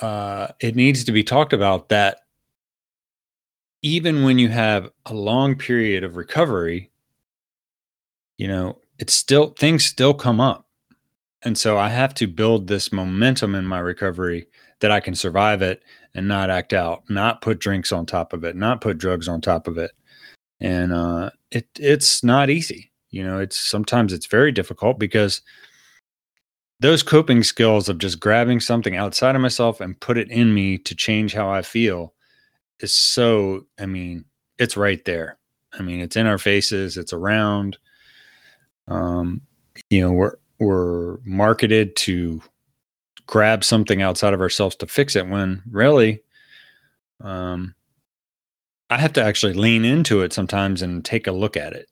uh, 0.00 0.48
it 0.60 0.74
needs 0.76 1.04
to 1.04 1.12
be 1.12 1.22
talked 1.22 1.52
about 1.52 1.88
that 1.88 2.20
even 3.84 4.22
when 4.22 4.38
you 4.38 4.48
have 4.48 4.90
a 5.04 5.12
long 5.12 5.54
period 5.54 6.04
of 6.04 6.16
recovery, 6.16 6.90
you 8.38 8.48
know, 8.48 8.80
it's 8.98 9.12
still 9.12 9.50
things 9.58 9.84
still 9.84 10.14
come 10.14 10.40
up. 10.40 10.66
And 11.42 11.58
so 11.58 11.76
I 11.76 11.90
have 11.90 12.14
to 12.14 12.26
build 12.26 12.66
this 12.66 12.94
momentum 12.94 13.54
in 13.54 13.66
my 13.66 13.78
recovery 13.78 14.46
that 14.80 14.90
I 14.90 15.00
can 15.00 15.14
survive 15.14 15.60
it 15.60 15.82
and 16.14 16.26
not 16.26 16.48
act 16.48 16.72
out, 16.72 17.02
not 17.10 17.42
put 17.42 17.58
drinks 17.58 17.92
on 17.92 18.06
top 18.06 18.32
of 18.32 18.42
it, 18.42 18.56
not 18.56 18.80
put 18.80 18.96
drugs 18.96 19.28
on 19.28 19.42
top 19.42 19.68
of 19.68 19.76
it. 19.76 19.90
And 20.60 20.90
uh, 20.90 21.28
it 21.50 21.68
it's 21.78 22.24
not 22.24 22.48
easy. 22.48 22.90
You 23.10 23.22
know, 23.22 23.38
it's 23.38 23.58
sometimes 23.58 24.14
it's 24.14 24.26
very 24.26 24.50
difficult 24.50 24.98
because 24.98 25.42
those 26.80 27.02
coping 27.02 27.42
skills 27.42 27.90
of 27.90 27.98
just 27.98 28.18
grabbing 28.18 28.60
something 28.60 28.96
outside 28.96 29.36
of 29.36 29.42
myself 29.42 29.82
and 29.82 30.00
put 30.00 30.16
it 30.16 30.30
in 30.30 30.54
me 30.54 30.78
to 30.78 30.94
change 30.94 31.34
how 31.34 31.50
I 31.50 31.60
feel 31.60 32.13
is 32.80 32.94
so, 32.94 33.66
I 33.78 33.86
mean, 33.86 34.24
it's 34.58 34.76
right 34.76 35.04
there. 35.04 35.38
I 35.72 35.82
mean, 35.82 36.00
it's 36.00 36.16
in 36.16 36.26
our 36.26 36.38
faces, 36.38 36.96
it's 36.96 37.12
around. 37.12 37.78
Um, 38.88 39.42
you 39.90 40.00
know, 40.00 40.12
we're 40.12 40.34
we're 40.60 41.18
marketed 41.24 41.96
to 41.96 42.40
grab 43.26 43.64
something 43.64 44.02
outside 44.02 44.34
of 44.34 44.40
ourselves 44.40 44.76
to 44.76 44.86
fix 44.86 45.16
it 45.16 45.26
when 45.26 45.62
really 45.70 46.20
um 47.22 47.74
I 48.90 48.98
have 48.98 49.14
to 49.14 49.24
actually 49.24 49.54
lean 49.54 49.84
into 49.84 50.22
it 50.22 50.32
sometimes 50.32 50.82
and 50.82 51.04
take 51.04 51.26
a 51.26 51.32
look 51.32 51.56
at 51.56 51.72
it. 51.72 51.88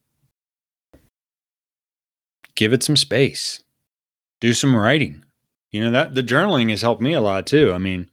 Give 2.55 2.73
it 2.73 2.83
some 2.83 2.97
space. 2.97 3.63
Do 4.41 4.53
some 4.53 4.77
writing. 4.77 5.25
You 5.71 5.85
know 5.85 5.91
that 5.93 6.15
the 6.15 6.23
journaling 6.23 6.71
has 6.71 6.83
helped 6.83 7.01
me 7.01 7.15
a 7.15 7.21
lot 7.21 7.47
too. 7.47 7.73
I 7.73 7.79
mean, 7.79 8.11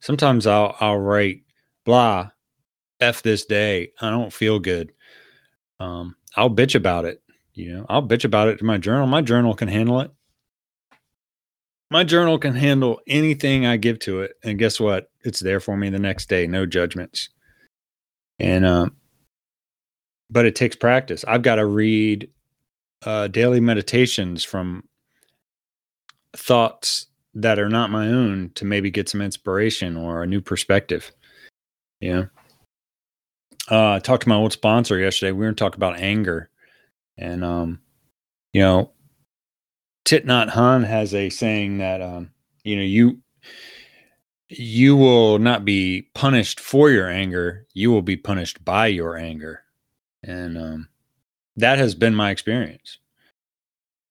sometimes 0.00 0.46
I'll 0.46 0.76
I'll 0.80 0.98
write 0.98 1.42
blah 1.84 2.30
f 3.00 3.22
this 3.22 3.44
day. 3.44 3.90
I 4.00 4.10
don't 4.10 4.32
feel 4.32 4.58
good. 4.58 4.92
Um 5.80 6.16
I'll 6.36 6.50
bitch 6.50 6.74
about 6.74 7.04
it. 7.04 7.22
You 7.54 7.76
know, 7.76 7.86
I'll 7.88 8.06
bitch 8.06 8.24
about 8.24 8.48
it 8.48 8.58
to 8.58 8.64
my 8.64 8.78
journal. 8.78 9.06
My 9.06 9.20
journal 9.20 9.54
can 9.54 9.68
handle 9.68 10.00
it 10.00 10.10
my 11.92 12.02
journal 12.04 12.38
can 12.38 12.54
handle 12.54 13.02
anything 13.06 13.66
I 13.66 13.76
give 13.76 13.98
to 14.00 14.22
it. 14.22 14.32
And 14.42 14.58
guess 14.58 14.80
what? 14.80 15.10
It's 15.24 15.40
there 15.40 15.60
for 15.60 15.76
me 15.76 15.90
the 15.90 15.98
next 15.98 16.26
day, 16.30 16.46
no 16.46 16.64
judgments. 16.64 17.28
And, 18.38 18.64
um, 18.64 18.96
but 20.30 20.46
it 20.46 20.56
takes 20.56 20.74
practice. 20.74 21.22
I've 21.28 21.42
got 21.42 21.56
to 21.56 21.66
read 21.66 22.30
uh, 23.04 23.28
daily 23.28 23.60
meditations 23.60 24.42
from 24.42 24.84
thoughts 26.34 27.08
that 27.34 27.58
are 27.58 27.68
not 27.68 27.90
my 27.90 28.08
own 28.08 28.52
to 28.54 28.64
maybe 28.64 28.90
get 28.90 29.10
some 29.10 29.20
inspiration 29.20 29.94
or 29.94 30.22
a 30.22 30.26
new 30.26 30.40
perspective. 30.40 31.12
Yeah. 32.02 32.26
Uh, 33.70 33.92
I 33.92 33.98
talked 34.00 34.24
to 34.24 34.28
my 34.28 34.34
old 34.34 34.52
sponsor 34.52 34.98
yesterday. 34.98 35.32
We 35.32 35.46
were 35.46 35.52
talking 35.52 35.78
about 35.78 35.98
anger. 35.98 36.50
And, 37.16 37.44
um, 37.44 37.80
you 38.52 38.60
know, 38.60 38.92
Thich 40.04 40.24
Nhat 40.24 40.50
Hanh 40.50 40.86
has 40.86 41.14
a 41.14 41.30
saying 41.30 41.78
that 41.78 42.02
um, 42.02 42.32
you 42.64 42.76
know 42.76 42.82
you 42.82 43.20
you 44.48 44.96
will 44.96 45.38
not 45.38 45.64
be 45.64 46.08
punished 46.14 46.60
for 46.60 46.90
your 46.90 47.08
anger; 47.08 47.66
you 47.72 47.90
will 47.90 48.02
be 48.02 48.16
punished 48.16 48.64
by 48.64 48.88
your 48.88 49.16
anger, 49.16 49.62
and 50.22 50.58
um, 50.58 50.88
that 51.56 51.78
has 51.78 51.94
been 51.94 52.14
my 52.14 52.30
experience. 52.30 52.98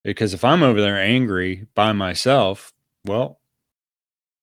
Because 0.04 0.34
if 0.34 0.46
I'm 0.46 0.64
over 0.64 0.82
there 0.82 1.00
angry 1.00 1.68
by 1.76 1.92
myself, 1.92 2.74
well, 3.06 3.41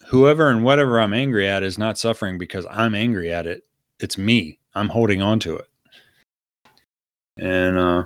whoever 0.09 0.49
and 0.49 0.65
whatever 0.65 0.99
I'm 0.99 1.13
angry 1.13 1.47
at 1.47 1.63
is 1.63 1.79
not 1.79 1.99
suffering 1.99 2.39
because 2.39 2.67
I'm 2.71 2.95
angry 2.95 3.31
at 3.31 3.47
it. 3.47 3.65
It's 4.01 4.17
me. 4.17 4.59
I'm 4.75 4.89
holding 4.89 5.21
on 5.21 5.39
to 5.41 5.57
it. 5.57 5.69
And 7.37 7.79
uh 7.79 8.05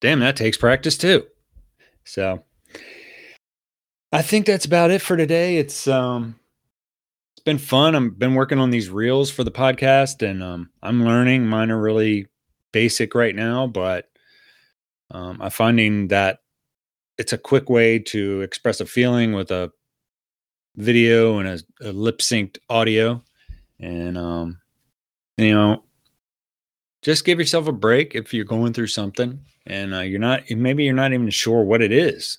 damn, 0.00 0.20
that 0.20 0.36
takes 0.36 0.56
practice 0.56 0.98
too. 0.98 1.26
So 2.04 2.44
I 4.12 4.22
think 4.22 4.46
that's 4.46 4.66
about 4.66 4.90
it 4.90 5.00
for 5.00 5.16
today. 5.16 5.56
It's 5.56 5.88
um 5.88 6.38
it's 7.34 7.44
been 7.44 7.58
fun. 7.58 7.94
I've 7.94 8.18
been 8.18 8.34
working 8.34 8.58
on 8.58 8.70
these 8.70 8.90
reels 8.90 9.30
for 9.30 9.44
the 9.44 9.50
podcast 9.50 10.28
and 10.28 10.42
um 10.42 10.70
I'm 10.82 11.04
learning. 11.04 11.46
Mine 11.46 11.70
are 11.70 11.80
really 11.80 12.26
basic 12.72 13.14
right 13.14 13.34
now, 13.34 13.66
but 13.66 14.10
um 15.10 15.40
I'm 15.40 15.50
finding 15.50 16.08
that 16.08 16.40
it's 17.16 17.32
a 17.32 17.38
quick 17.38 17.70
way 17.70 17.98
to 17.98 18.42
express 18.42 18.80
a 18.80 18.86
feeling 18.86 19.32
with 19.32 19.50
a 19.50 19.72
video 20.78 21.38
and 21.38 21.48
a, 21.48 21.88
a 21.88 21.92
lip 21.92 22.18
synced 22.18 22.58
audio. 22.70 23.22
And 23.80 24.16
um 24.16 24.58
you 25.36 25.54
know, 25.54 25.84
just 27.02 27.24
give 27.24 27.38
yourself 27.38 27.68
a 27.68 27.72
break 27.72 28.14
if 28.14 28.34
you're 28.34 28.44
going 28.44 28.72
through 28.72 28.88
something 28.88 29.40
and 29.66 29.94
uh, 29.94 30.00
you're 30.00 30.18
not 30.18 30.42
maybe 30.50 30.84
you're 30.84 30.94
not 30.94 31.12
even 31.12 31.30
sure 31.30 31.62
what 31.62 31.82
it 31.82 31.92
is 31.92 32.38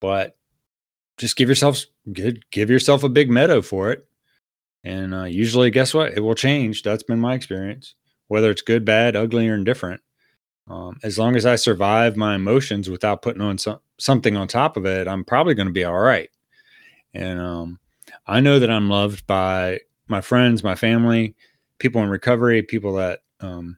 but 0.00 0.36
just 1.16 1.36
give 1.36 1.48
yourself 1.48 1.84
good, 2.12 2.48
give 2.50 2.70
yourself 2.70 3.02
a 3.02 3.08
big 3.08 3.28
meadow 3.28 3.60
for 3.60 3.90
it. 3.90 4.06
And 4.84 5.12
uh, 5.12 5.24
usually 5.24 5.70
guess 5.72 5.92
what? 5.92 6.12
It 6.16 6.20
will 6.20 6.36
change. 6.36 6.84
That's 6.84 7.02
been 7.02 7.18
my 7.20 7.34
experience 7.34 7.94
whether 8.28 8.50
it's 8.50 8.62
good 8.62 8.84
bad 8.84 9.16
ugly 9.16 9.48
or 9.48 9.54
indifferent. 9.54 10.00
Um, 10.68 10.98
as 11.02 11.18
long 11.18 11.34
as 11.34 11.46
i 11.46 11.56
survive 11.56 12.14
my 12.14 12.34
emotions 12.34 12.90
without 12.90 13.22
putting 13.22 13.40
on 13.40 13.56
some, 13.56 13.80
something 13.98 14.36
on 14.36 14.48
top 14.48 14.76
of 14.76 14.84
it 14.84 15.08
i'm 15.08 15.24
probably 15.24 15.54
going 15.54 15.66
to 15.66 15.72
be 15.72 15.84
all 15.84 15.98
right 15.98 16.28
and 17.18 17.40
um, 17.40 17.78
i 18.26 18.40
know 18.40 18.58
that 18.58 18.70
i'm 18.70 18.88
loved 18.88 19.26
by 19.26 19.78
my 20.06 20.20
friends 20.20 20.64
my 20.64 20.74
family 20.74 21.34
people 21.78 22.02
in 22.02 22.08
recovery 22.08 22.62
people 22.62 22.94
that 22.94 23.20
um, 23.40 23.76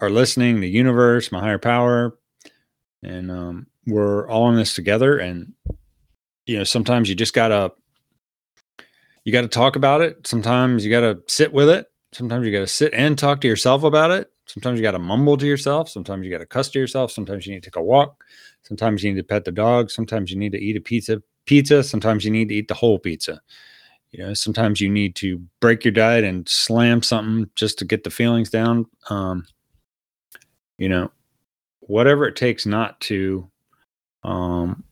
are 0.00 0.10
listening, 0.10 0.60
the 0.60 0.68
universe, 0.68 1.32
my 1.32 1.40
higher 1.40 1.58
power, 1.58 2.16
and 3.02 3.30
um, 3.30 3.66
we're 3.86 4.28
all 4.28 4.50
in 4.50 4.56
this 4.56 4.74
together. 4.74 5.18
And 5.18 5.54
you 6.46 6.58
know, 6.58 6.64
sometimes 6.64 7.08
you 7.08 7.14
just 7.14 7.34
gotta 7.34 7.72
you 9.24 9.32
got 9.32 9.42
to 9.42 9.48
talk 9.48 9.76
about 9.76 10.02
it. 10.02 10.26
Sometimes 10.26 10.84
you 10.84 10.90
got 10.90 11.00
to 11.00 11.22
sit 11.26 11.52
with 11.52 11.70
it. 11.70 11.86
Sometimes 12.12 12.44
you 12.44 12.52
got 12.52 12.60
to 12.60 12.66
sit 12.66 12.92
and 12.92 13.18
talk 13.18 13.40
to 13.40 13.48
yourself 13.48 13.82
about 13.82 14.10
it. 14.10 14.30
Sometimes 14.46 14.78
you 14.78 14.82
got 14.82 14.90
to 14.90 14.98
mumble 14.98 15.38
to 15.38 15.46
yourself. 15.46 15.88
Sometimes 15.88 16.26
you 16.26 16.30
got 16.30 16.38
to 16.38 16.46
cuss 16.46 16.68
to 16.68 16.78
yourself. 16.78 17.10
Sometimes 17.10 17.46
you 17.46 17.54
need 17.54 17.62
to 17.62 17.70
take 17.70 17.76
a 17.76 17.82
walk. 17.82 18.22
Sometimes 18.62 19.02
you 19.02 19.10
need 19.10 19.18
to 19.18 19.24
pet 19.24 19.46
the 19.46 19.52
dog. 19.52 19.90
Sometimes 19.90 20.30
you 20.30 20.36
need 20.36 20.52
to 20.52 20.58
eat 20.58 20.76
a 20.76 20.80
pizza. 20.80 21.22
Pizza. 21.46 21.82
Sometimes 21.82 22.24
you 22.24 22.30
need 22.30 22.48
to 22.48 22.54
eat 22.54 22.68
the 22.68 22.74
whole 22.74 22.98
pizza. 22.98 23.40
You 24.10 24.24
know, 24.24 24.34
sometimes 24.34 24.80
you 24.80 24.88
need 24.88 25.16
to 25.16 25.42
break 25.60 25.84
your 25.84 25.92
diet 25.92 26.24
and 26.24 26.48
slam 26.48 27.02
something 27.02 27.50
just 27.56 27.78
to 27.80 27.84
get 27.84 28.04
the 28.04 28.10
feelings 28.10 28.48
down. 28.48 28.86
Um, 29.10 29.44
you 30.78 30.88
know, 30.88 31.10
whatever 31.80 32.26
it 32.26 32.36
takes 32.36 32.64
not 32.64 33.00
to 33.00 33.50
um, 34.22 34.84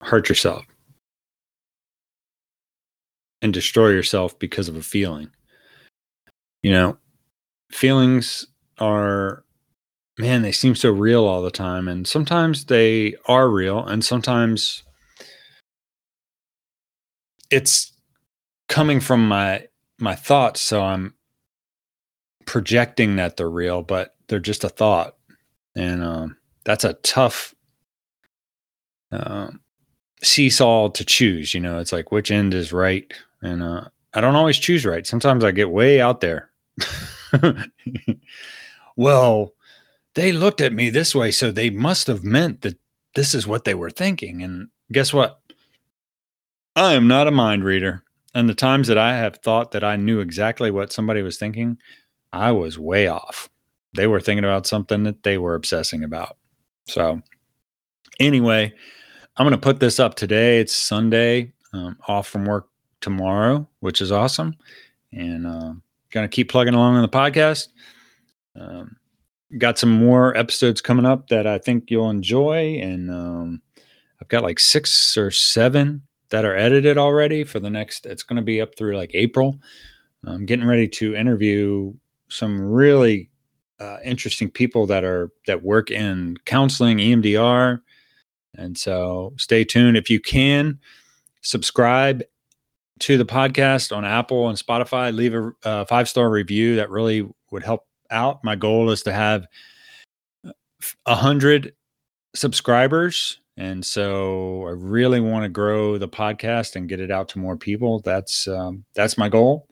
hurt 0.00 0.28
yourself 0.28 0.64
and 3.42 3.52
destroy 3.52 3.88
yourself 3.88 4.38
because 4.38 4.68
of 4.68 4.76
a 4.76 4.82
feeling. 4.82 5.30
You 6.62 6.70
know, 6.72 6.96
feelings 7.70 8.46
are, 8.78 9.44
man, 10.18 10.42
they 10.42 10.52
seem 10.52 10.74
so 10.74 10.90
real 10.90 11.24
all 11.24 11.42
the 11.42 11.50
time. 11.50 11.88
And 11.88 12.06
sometimes 12.06 12.66
they 12.66 13.16
are 13.26 13.50
real, 13.50 13.84
and 13.84 14.04
sometimes 14.04 14.84
it's 17.54 17.92
coming 18.68 19.00
from 19.00 19.26
my 19.28 19.66
my 19.98 20.14
thoughts 20.14 20.60
so 20.60 20.82
i'm 20.82 21.14
projecting 22.46 23.16
that 23.16 23.36
they're 23.36 23.48
real 23.48 23.82
but 23.82 24.14
they're 24.28 24.38
just 24.38 24.64
a 24.64 24.68
thought. 24.68 25.16
And 25.76 26.02
um, 26.02 26.36
that's 26.64 26.84
a 26.84 26.94
tough 26.94 27.54
uh, 29.12 29.50
seesaw 30.22 30.88
to 30.90 31.04
choose 31.04 31.54
you 31.54 31.60
know? 31.60 31.78
It's 31.78 31.92
like 31.92 32.12
which 32.12 32.30
end 32.30 32.54
is 32.54 32.72
right? 32.72 33.12
And 33.42 33.62
uh, 33.62 33.88
i 34.14 34.20
don't 34.20 34.36
always 34.36 34.58
choose 34.58 34.86
right. 34.86 35.06
Sometimes 35.06 35.44
i 35.44 35.50
get 35.50 35.70
way 35.70 36.00
out 36.00 36.20
there. 36.20 36.50
Well 38.96 39.54
they 40.14 40.30
looked 40.30 40.60
at 40.60 40.72
me 40.72 40.88
this 40.88 41.16
way 41.16 41.32
so 41.32 41.50
they 41.50 41.68
must 41.68 42.06
have 42.06 42.22
meant 42.22 42.60
that 42.60 42.78
this 43.16 43.34
is 43.34 43.44
what 43.44 43.64
they 43.64 43.74
were 43.74 43.90
thinking. 43.90 44.40
And 44.40 44.68
guess 44.92 45.12
what 45.12 45.40
i 46.76 46.94
am 46.94 47.08
not 47.08 47.26
a 47.26 47.30
mind 47.30 47.64
reader 47.64 48.04
and 48.34 48.48
the 48.48 48.54
times 48.54 48.88
that 48.88 48.98
I 48.98 49.16
have 49.16 49.36
thought 49.36 49.70
that 49.70 49.84
I 49.84 49.94
knew 49.96 50.18
exactly 50.18 50.70
what 50.72 50.92
somebody 50.92 51.22
was 51.22 51.38
thinking, 51.38 51.78
I 52.32 52.50
was 52.50 52.78
way 52.78 53.06
off. 53.06 53.48
They 53.94 54.08
were 54.08 54.20
thinking 54.20 54.44
about 54.44 54.66
something 54.66 55.04
that 55.04 55.22
they 55.22 55.38
were 55.38 55.54
obsessing 55.54 56.02
about. 56.02 56.36
So, 56.88 57.22
anyway, 58.18 58.72
I'm 59.36 59.46
going 59.46 59.58
to 59.58 59.64
put 59.64 59.78
this 59.78 60.00
up 60.00 60.16
today. 60.16 60.58
It's 60.58 60.74
Sunday, 60.74 61.52
um, 61.72 61.96
off 62.08 62.26
from 62.26 62.44
work 62.44 62.68
tomorrow, 63.00 63.68
which 63.78 64.00
is 64.00 64.10
awesome. 64.10 64.56
And 65.12 65.46
uh, 65.46 65.74
going 66.10 66.28
to 66.28 66.34
keep 66.34 66.50
plugging 66.50 66.74
along 66.74 66.96
on 66.96 67.02
the 67.02 67.08
podcast. 67.08 67.68
Um, 68.58 68.96
got 69.58 69.78
some 69.78 69.90
more 69.90 70.36
episodes 70.36 70.80
coming 70.80 71.06
up 71.06 71.28
that 71.28 71.46
I 71.46 71.58
think 71.58 71.84
you'll 71.88 72.10
enjoy. 72.10 72.80
And 72.82 73.12
um, 73.12 73.62
I've 74.20 74.28
got 74.28 74.42
like 74.42 74.58
six 74.58 75.16
or 75.16 75.30
seven 75.30 76.02
that 76.30 76.44
are 76.44 76.56
edited 76.56 76.98
already 76.98 77.44
for 77.44 77.60
the 77.60 77.70
next 77.70 78.06
it's 78.06 78.22
going 78.22 78.36
to 78.36 78.42
be 78.42 78.60
up 78.60 78.76
through 78.76 78.96
like 78.96 79.10
april. 79.14 79.58
I'm 80.26 80.46
getting 80.46 80.66
ready 80.66 80.88
to 80.88 81.14
interview 81.14 81.92
some 82.28 82.60
really 82.60 83.30
uh, 83.78 83.98
interesting 84.04 84.50
people 84.50 84.86
that 84.86 85.04
are 85.04 85.30
that 85.46 85.62
work 85.62 85.90
in 85.90 86.36
counseling 86.44 86.98
emdr 86.98 87.80
and 88.56 88.78
so 88.78 89.32
stay 89.36 89.64
tuned. 89.64 89.96
If 89.96 90.08
you 90.08 90.20
can 90.20 90.78
subscribe 91.42 92.22
to 93.00 93.18
the 93.18 93.24
podcast 93.24 93.94
on 93.94 94.04
apple 94.04 94.48
and 94.48 94.58
spotify. 94.58 95.14
Leave 95.14 95.34
a, 95.34 95.52
a 95.64 95.86
five 95.86 96.08
star 96.08 96.30
review. 96.30 96.76
That 96.76 96.90
really 96.90 97.28
would 97.50 97.62
help 97.62 97.86
out. 98.10 98.42
My 98.44 98.56
goal 98.56 98.90
is 98.90 99.02
to 99.02 99.12
have 99.12 99.46
a 101.06 101.14
hundred 101.14 101.74
subscribers 102.34 103.40
and 103.56 103.84
so 103.84 104.66
I 104.66 104.70
really 104.70 105.20
want 105.20 105.44
to 105.44 105.48
grow 105.48 105.96
the 105.98 106.08
podcast 106.08 106.76
and 106.76 106.88
get 106.88 107.00
it 107.00 107.10
out 107.10 107.28
to 107.30 107.38
more 107.38 107.56
people. 107.56 108.00
That's 108.00 108.48
um, 108.48 108.84
that's 108.94 109.16
my 109.16 109.28
goal. 109.28 109.68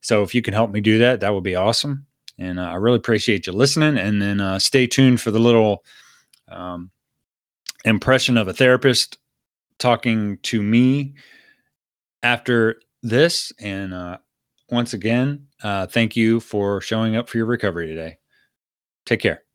So 0.00 0.22
if 0.22 0.34
you 0.34 0.42
can 0.42 0.54
help 0.54 0.70
me 0.70 0.80
do 0.80 0.98
that, 0.98 1.20
that 1.20 1.34
would 1.34 1.42
be 1.42 1.56
awesome. 1.56 2.06
And 2.38 2.58
uh, 2.58 2.64
I 2.64 2.74
really 2.74 2.96
appreciate 2.98 3.46
you 3.46 3.52
listening. 3.52 3.98
And 3.98 4.20
then 4.20 4.40
uh, 4.40 4.58
stay 4.58 4.86
tuned 4.86 5.20
for 5.20 5.30
the 5.30 5.38
little 5.38 5.84
um, 6.48 6.90
impression 7.84 8.36
of 8.36 8.48
a 8.48 8.52
therapist 8.52 9.18
talking 9.78 10.38
to 10.42 10.62
me 10.62 11.14
after 12.22 12.80
this. 13.02 13.52
And 13.58 13.92
uh, 13.92 14.18
once 14.70 14.94
again, 14.94 15.46
uh, 15.62 15.86
thank 15.86 16.16
you 16.16 16.40
for 16.40 16.80
showing 16.80 17.16
up 17.16 17.28
for 17.28 17.38
your 17.38 17.46
recovery 17.46 17.86
today. 17.86 18.18
Take 19.06 19.20
care. 19.20 19.45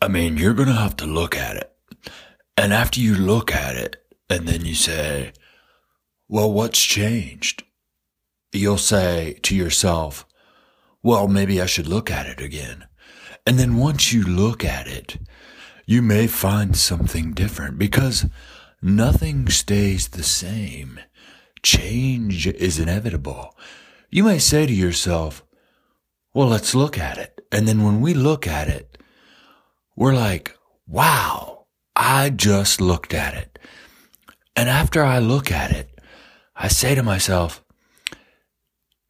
I 0.00 0.08
mean, 0.08 0.36
you're 0.36 0.54
going 0.54 0.68
to 0.68 0.74
have 0.74 0.96
to 0.96 1.06
look 1.06 1.36
at 1.36 1.56
it. 1.56 1.72
And 2.56 2.72
after 2.72 3.00
you 3.00 3.14
look 3.14 3.54
at 3.54 3.76
it, 3.76 3.96
and 4.28 4.46
then 4.46 4.64
you 4.64 4.74
say, 4.74 5.32
well, 6.28 6.52
what's 6.52 6.82
changed? 6.82 7.64
You'll 8.52 8.78
say 8.78 9.38
to 9.42 9.56
yourself, 9.56 10.26
well, 11.02 11.28
maybe 11.28 11.60
I 11.60 11.66
should 11.66 11.86
look 11.86 12.10
at 12.10 12.26
it 12.26 12.40
again. 12.40 12.86
And 13.46 13.58
then 13.58 13.76
once 13.76 14.12
you 14.12 14.22
look 14.22 14.64
at 14.64 14.86
it, 14.86 15.18
you 15.86 16.02
may 16.02 16.26
find 16.26 16.76
something 16.76 17.32
different 17.32 17.78
because 17.78 18.26
nothing 18.82 19.48
stays 19.48 20.08
the 20.08 20.24
same. 20.24 21.00
Change 21.62 22.48
is 22.48 22.78
inevitable. 22.78 23.56
You 24.10 24.24
may 24.24 24.38
say 24.38 24.66
to 24.66 24.72
yourself, 24.72 25.44
well, 26.34 26.48
let's 26.48 26.74
look 26.74 26.98
at 26.98 27.18
it. 27.18 27.40
And 27.50 27.66
then 27.66 27.82
when 27.82 28.00
we 28.00 28.12
look 28.12 28.46
at 28.46 28.68
it, 28.68 28.95
we're 29.96 30.14
like, 30.14 30.54
wow, 30.86 31.66
I 31.96 32.30
just 32.30 32.80
looked 32.80 33.14
at 33.14 33.34
it. 33.34 33.58
And 34.54 34.68
after 34.68 35.02
I 35.02 35.18
look 35.18 35.50
at 35.50 35.70
it, 35.70 35.98
I 36.54 36.68
say 36.68 36.94
to 36.94 37.02
myself, 37.02 37.64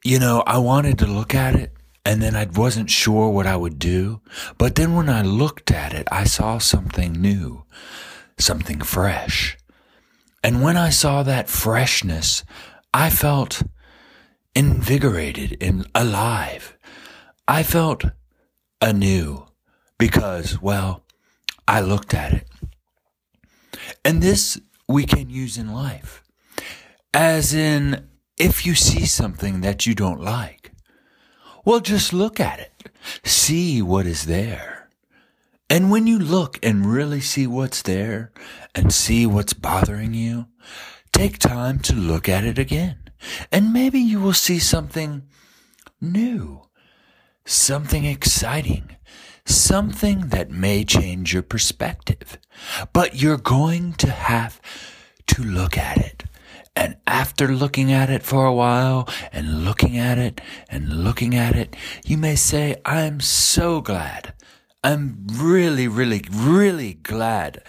you 0.04 0.18
know, 0.18 0.42
I 0.46 0.58
wanted 0.58 0.98
to 1.00 1.06
look 1.06 1.34
at 1.34 1.56
it 1.56 1.72
and 2.04 2.22
then 2.22 2.36
I 2.36 2.46
wasn't 2.46 2.88
sure 2.88 3.30
what 3.30 3.46
I 3.46 3.56
would 3.56 3.78
do. 3.78 4.20
But 4.58 4.76
then 4.76 4.94
when 4.94 5.08
I 5.08 5.22
looked 5.22 5.72
at 5.72 5.92
it, 5.92 6.06
I 6.12 6.24
saw 6.24 6.58
something 6.58 7.12
new, 7.12 7.64
something 8.38 8.80
fresh. 8.80 9.58
And 10.44 10.62
when 10.62 10.76
I 10.76 10.90
saw 10.90 11.24
that 11.24 11.48
freshness, 11.48 12.44
I 12.94 13.10
felt 13.10 13.62
invigorated 14.54 15.56
and 15.60 15.86
alive. 15.94 16.76
I 17.48 17.64
felt 17.64 18.04
anew 18.80 19.46
because, 19.98 20.60
well, 20.60 21.04
I 21.66 21.80
looked 21.80 22.14
at 22.14 22.32
it. 22.32 22.48
And 24.04 24.22
this 24.22 24.60
we 24.88 25.04
can 25.04 25.30
use 25.30 25.58
in 25.58 25.72
life. 25.72 26.22
As 27.12 27.54
in, 27.54 28.08
if 28.38 28.66
you 28.66 28.74
see 28.74 29.06
something 29.06 29.62
that 29.62 29.86
you 29.86 29.94
don't 29.94 30.20
like, 30.20 30.72
well, 31.64 31.80
just 31.80 32.12
look 32.12 32.38
at 32.38 32.60
it. 32.60 32.90
See 33.24 33.82
what 33.82 34.06
is 34.06 34.26
there. 34.26 34.88
And 35.68 35.90
when 35.90 36.06
you 36.06 36.18
look 36.18 36.58
and 36.62 36.86
really 36.86 37.20
see 37.20 37.46
what's 37.46 37.82
there 37.82 38.32
and 38.74 38.92
see 38.92 39.26
what's 39.26 39.52
bothering 39.52 40.14
you, 40.14 40.46
take 41.12 41.38
time 41.38 41.80
to 41.80 41.94
look 41.94 42.28
at 42.28 42.44
it 42.44 42.58
again. 42.58 42.98
And 43.50 43.72
maybe 43.72 43.98
you 43.98 44.20
will 44.20 44.32
see 44.32 44.60
something 44.60 45.24
new, 46.00 46.62
something 47.44 48.04
exciting, 48.04 48.96
something 49.46 50.28
that 50.28 50.50
may 50.50 50.84
change 50.84 51.32
your 51.32 51.42
perspective. 51.42 52.38
But 52.92 53.20
you're 53.20 53.38
going 53.38 53.94
to 53.94 54.10
have 54.10 54.60
to 55.28 55.42
look 55.42 55.78
at 55.78 55.98
it. 55.98 56.24
And 56.74 56.96
after 57.06 57.48
looking 57.48 57.90
at 57.90 58.10
it 58.10 58.22
for 58.22 58.44
a 58.44 58.52
while 58.52 59.08
and 59.32 59.64
looking 59.64 59.96
at 59.96 60.18
it 60.18 60.42
and 60.68 61.04
looking 61.04 61.34
at 61.34 61.56
it, 61.56 61.74
you 62.04 62.18
may 62.18 62.36
say, 62.36 62.76
I'm 62.84 63.20
so 63.20 63.80
glad. 63.80 64.34
I'm 64.84 65.26
really, 65.32 65.88
really, 65.88 66.22
really 66.30 66.94
glad. 66.94 67.62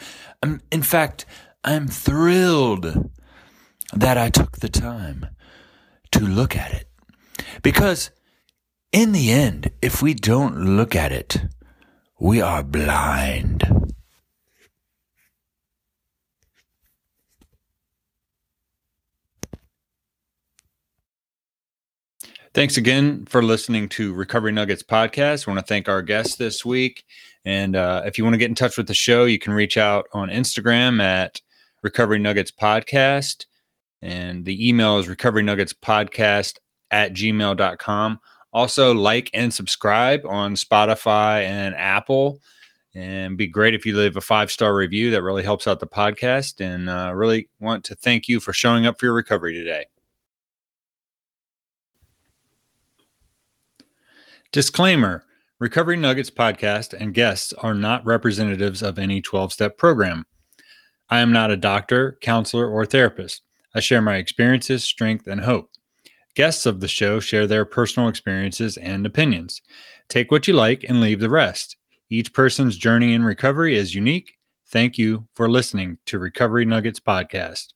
I'm, 0.44 0.62
in 0.72 0.84
fact, 0.84 1.26
I'm 1.63 1.88
thrilled 1.88 3.10
that 3.94 4.18
I 4.18 4.30
took 4.30 4.58
the 4.58 4.70
time 4.70 5.28
to 6.12 6.20
look 6.20 6.56
at 6.56 6.74
it. 6.74 6.90
Because 7.63 8.12
in 8.92 9.13
the 9.13 9.32
end, 9.32 9.72
if 9.82 10.02
we 10.02 10.13
don't 10.13 10.76
look 10.76 10.96
at 10.96 11.12
it, 11.12 11.42
we 12.19 12.41
are 12.41 12.63
blind. 12.63 13.63
Thanks 22.53 22.77
again 22.77 23.25
for 23.27 23.43
listening 23.43 23.88
to 23.89 24.15
Recovery 24.15 24.51
Nuggets 24.51 24.82
podcast. 24.82 25.47
I 25.47 25.51
want 25.51 25.63
to 25.63 25.69
thank 25.69 25.88
our 25.88 26.01
guests 26.01 26.38
this 26.38 26.65
week. 26.65 27.03
And 27.45 27.75
uh, 27.75 28.01
if 28.06 28.17
you 28.17 28.23
want 28.23 28.34
to 28.34 28.39
get 28.39 28.49
in 28.49 28.56
touch 28.56 28.77
with 28.77 28.88
the 28.88 28.95
show, 28.95 29.25
you 29.25 29.38
can 29.38 29.53
reach 29.53 29.77
out 29.77 30.08
on 30.12 30.30
Instagram 30.30 30.99
at 30.99 31.39
Recovery 31.84 32.17
Nuggets 32.17 32.51
Podcast. 32.51 33.45
And 34.01 34.43
the 34.43 34.67
email 34.67 34.97
is 34.97 35.08
recovery 35.08 35.43
nuggets 35.43 35.73
podcast 35.73 36.58
at 36.89 37.13
gmail.com. 37.13 38.19
Also, 38.58 38.91
like 38.91 39.30
and 39.36 39.54
subscribe 39.54 40.26
on 40.26 40.56
Spotify 40.56 41.43
and 41.43 41.76
Apple. 41.76 42.39
And 42.96 43.38
be 43.38 43.46
great 43.46 43.76
if 43.76 43.86
you 43.86 43.96
leave 43.96 44.17
a 44.17 44.22
five 44.22 44.50
star 44.50 44.76
review. 44.76 45.12
That 45.12 45.22
really 45.22 45.43
helps 45.43 45.67
out 45.67 45.80
the 45.80 45.86
podcast. 45.86 46.60
And 46.60 46.89
uh, 46.89 47.12
really 47.13 47.50
want 47.60 47.84
to 47.84 47.93
thank 47.93 48.28
you 48.28 48.39
for 48.39 48.54
showing 48.54 48.88
up 48.88 49.00
for 49.00 49.06
your 49.06 49.13
recovery 49.13 49.54
today. 49.54 49.86
Disclaimer 54.52 55.24
Recovery 55.60 55.98
Nuggets 55.98 56.32
podcast 56.32 57.00
and 57.00 57.13
guests 57.13 57.54
are 57.54 57.76
not 57.76 58.04
representatives 58.08 58.82
of 58.82 58.98
any 58.98 59.22
12 59.22 59.54
step 59.54 59.78
program. 59.78 60.26
I 61.12 61.20
am 61.20 61.32
not 61.32 61.52
a 61.52 61.58
doctor, 61.58 62.17
counselor, 62.22 62.67
or 62.67 62.88
therapist. 62.88 63.43
I 63.76 63.82
share 63.82 64.02
my 64.02 64.15
experiences, 64.15 64.84
strength, 64.84 65.28
and 65.28 65.41
hope. 65.41 65.70
Guests 66.38 66.67
of 66.67 66.82
the 66.82 66.88
show 66.88 67.19
share 67.19 67.47
their 67.47 67.65
personal 67.65 68.08
experiences 68.08 68.78
and 68.78 69.08
opinions. 69.08 69.60
Take 70.08 70.30
what 70.30 70.47
you 70.47 70.54
like 70.54 70.86
and 70.88 71.02
leave 71.02 71.19
the 71.19 71.32
rest. 71.32 71.78
Each 72.12 72.32
person's 72.32 72.78
journey 72.78 73.15
in 73.15 73.23
recovery 73.23 73.76
is 73.76 73.95
unique. 73.95 74.36
Thank 74.67 75.00
you 75.00 75.28
for 75.34 75.50
listening 75.50 75.97
to 76.06 76.19
Recovery 76.19 76.63
Nuggets 76.63 77.00
Podcast. 77.00 77.69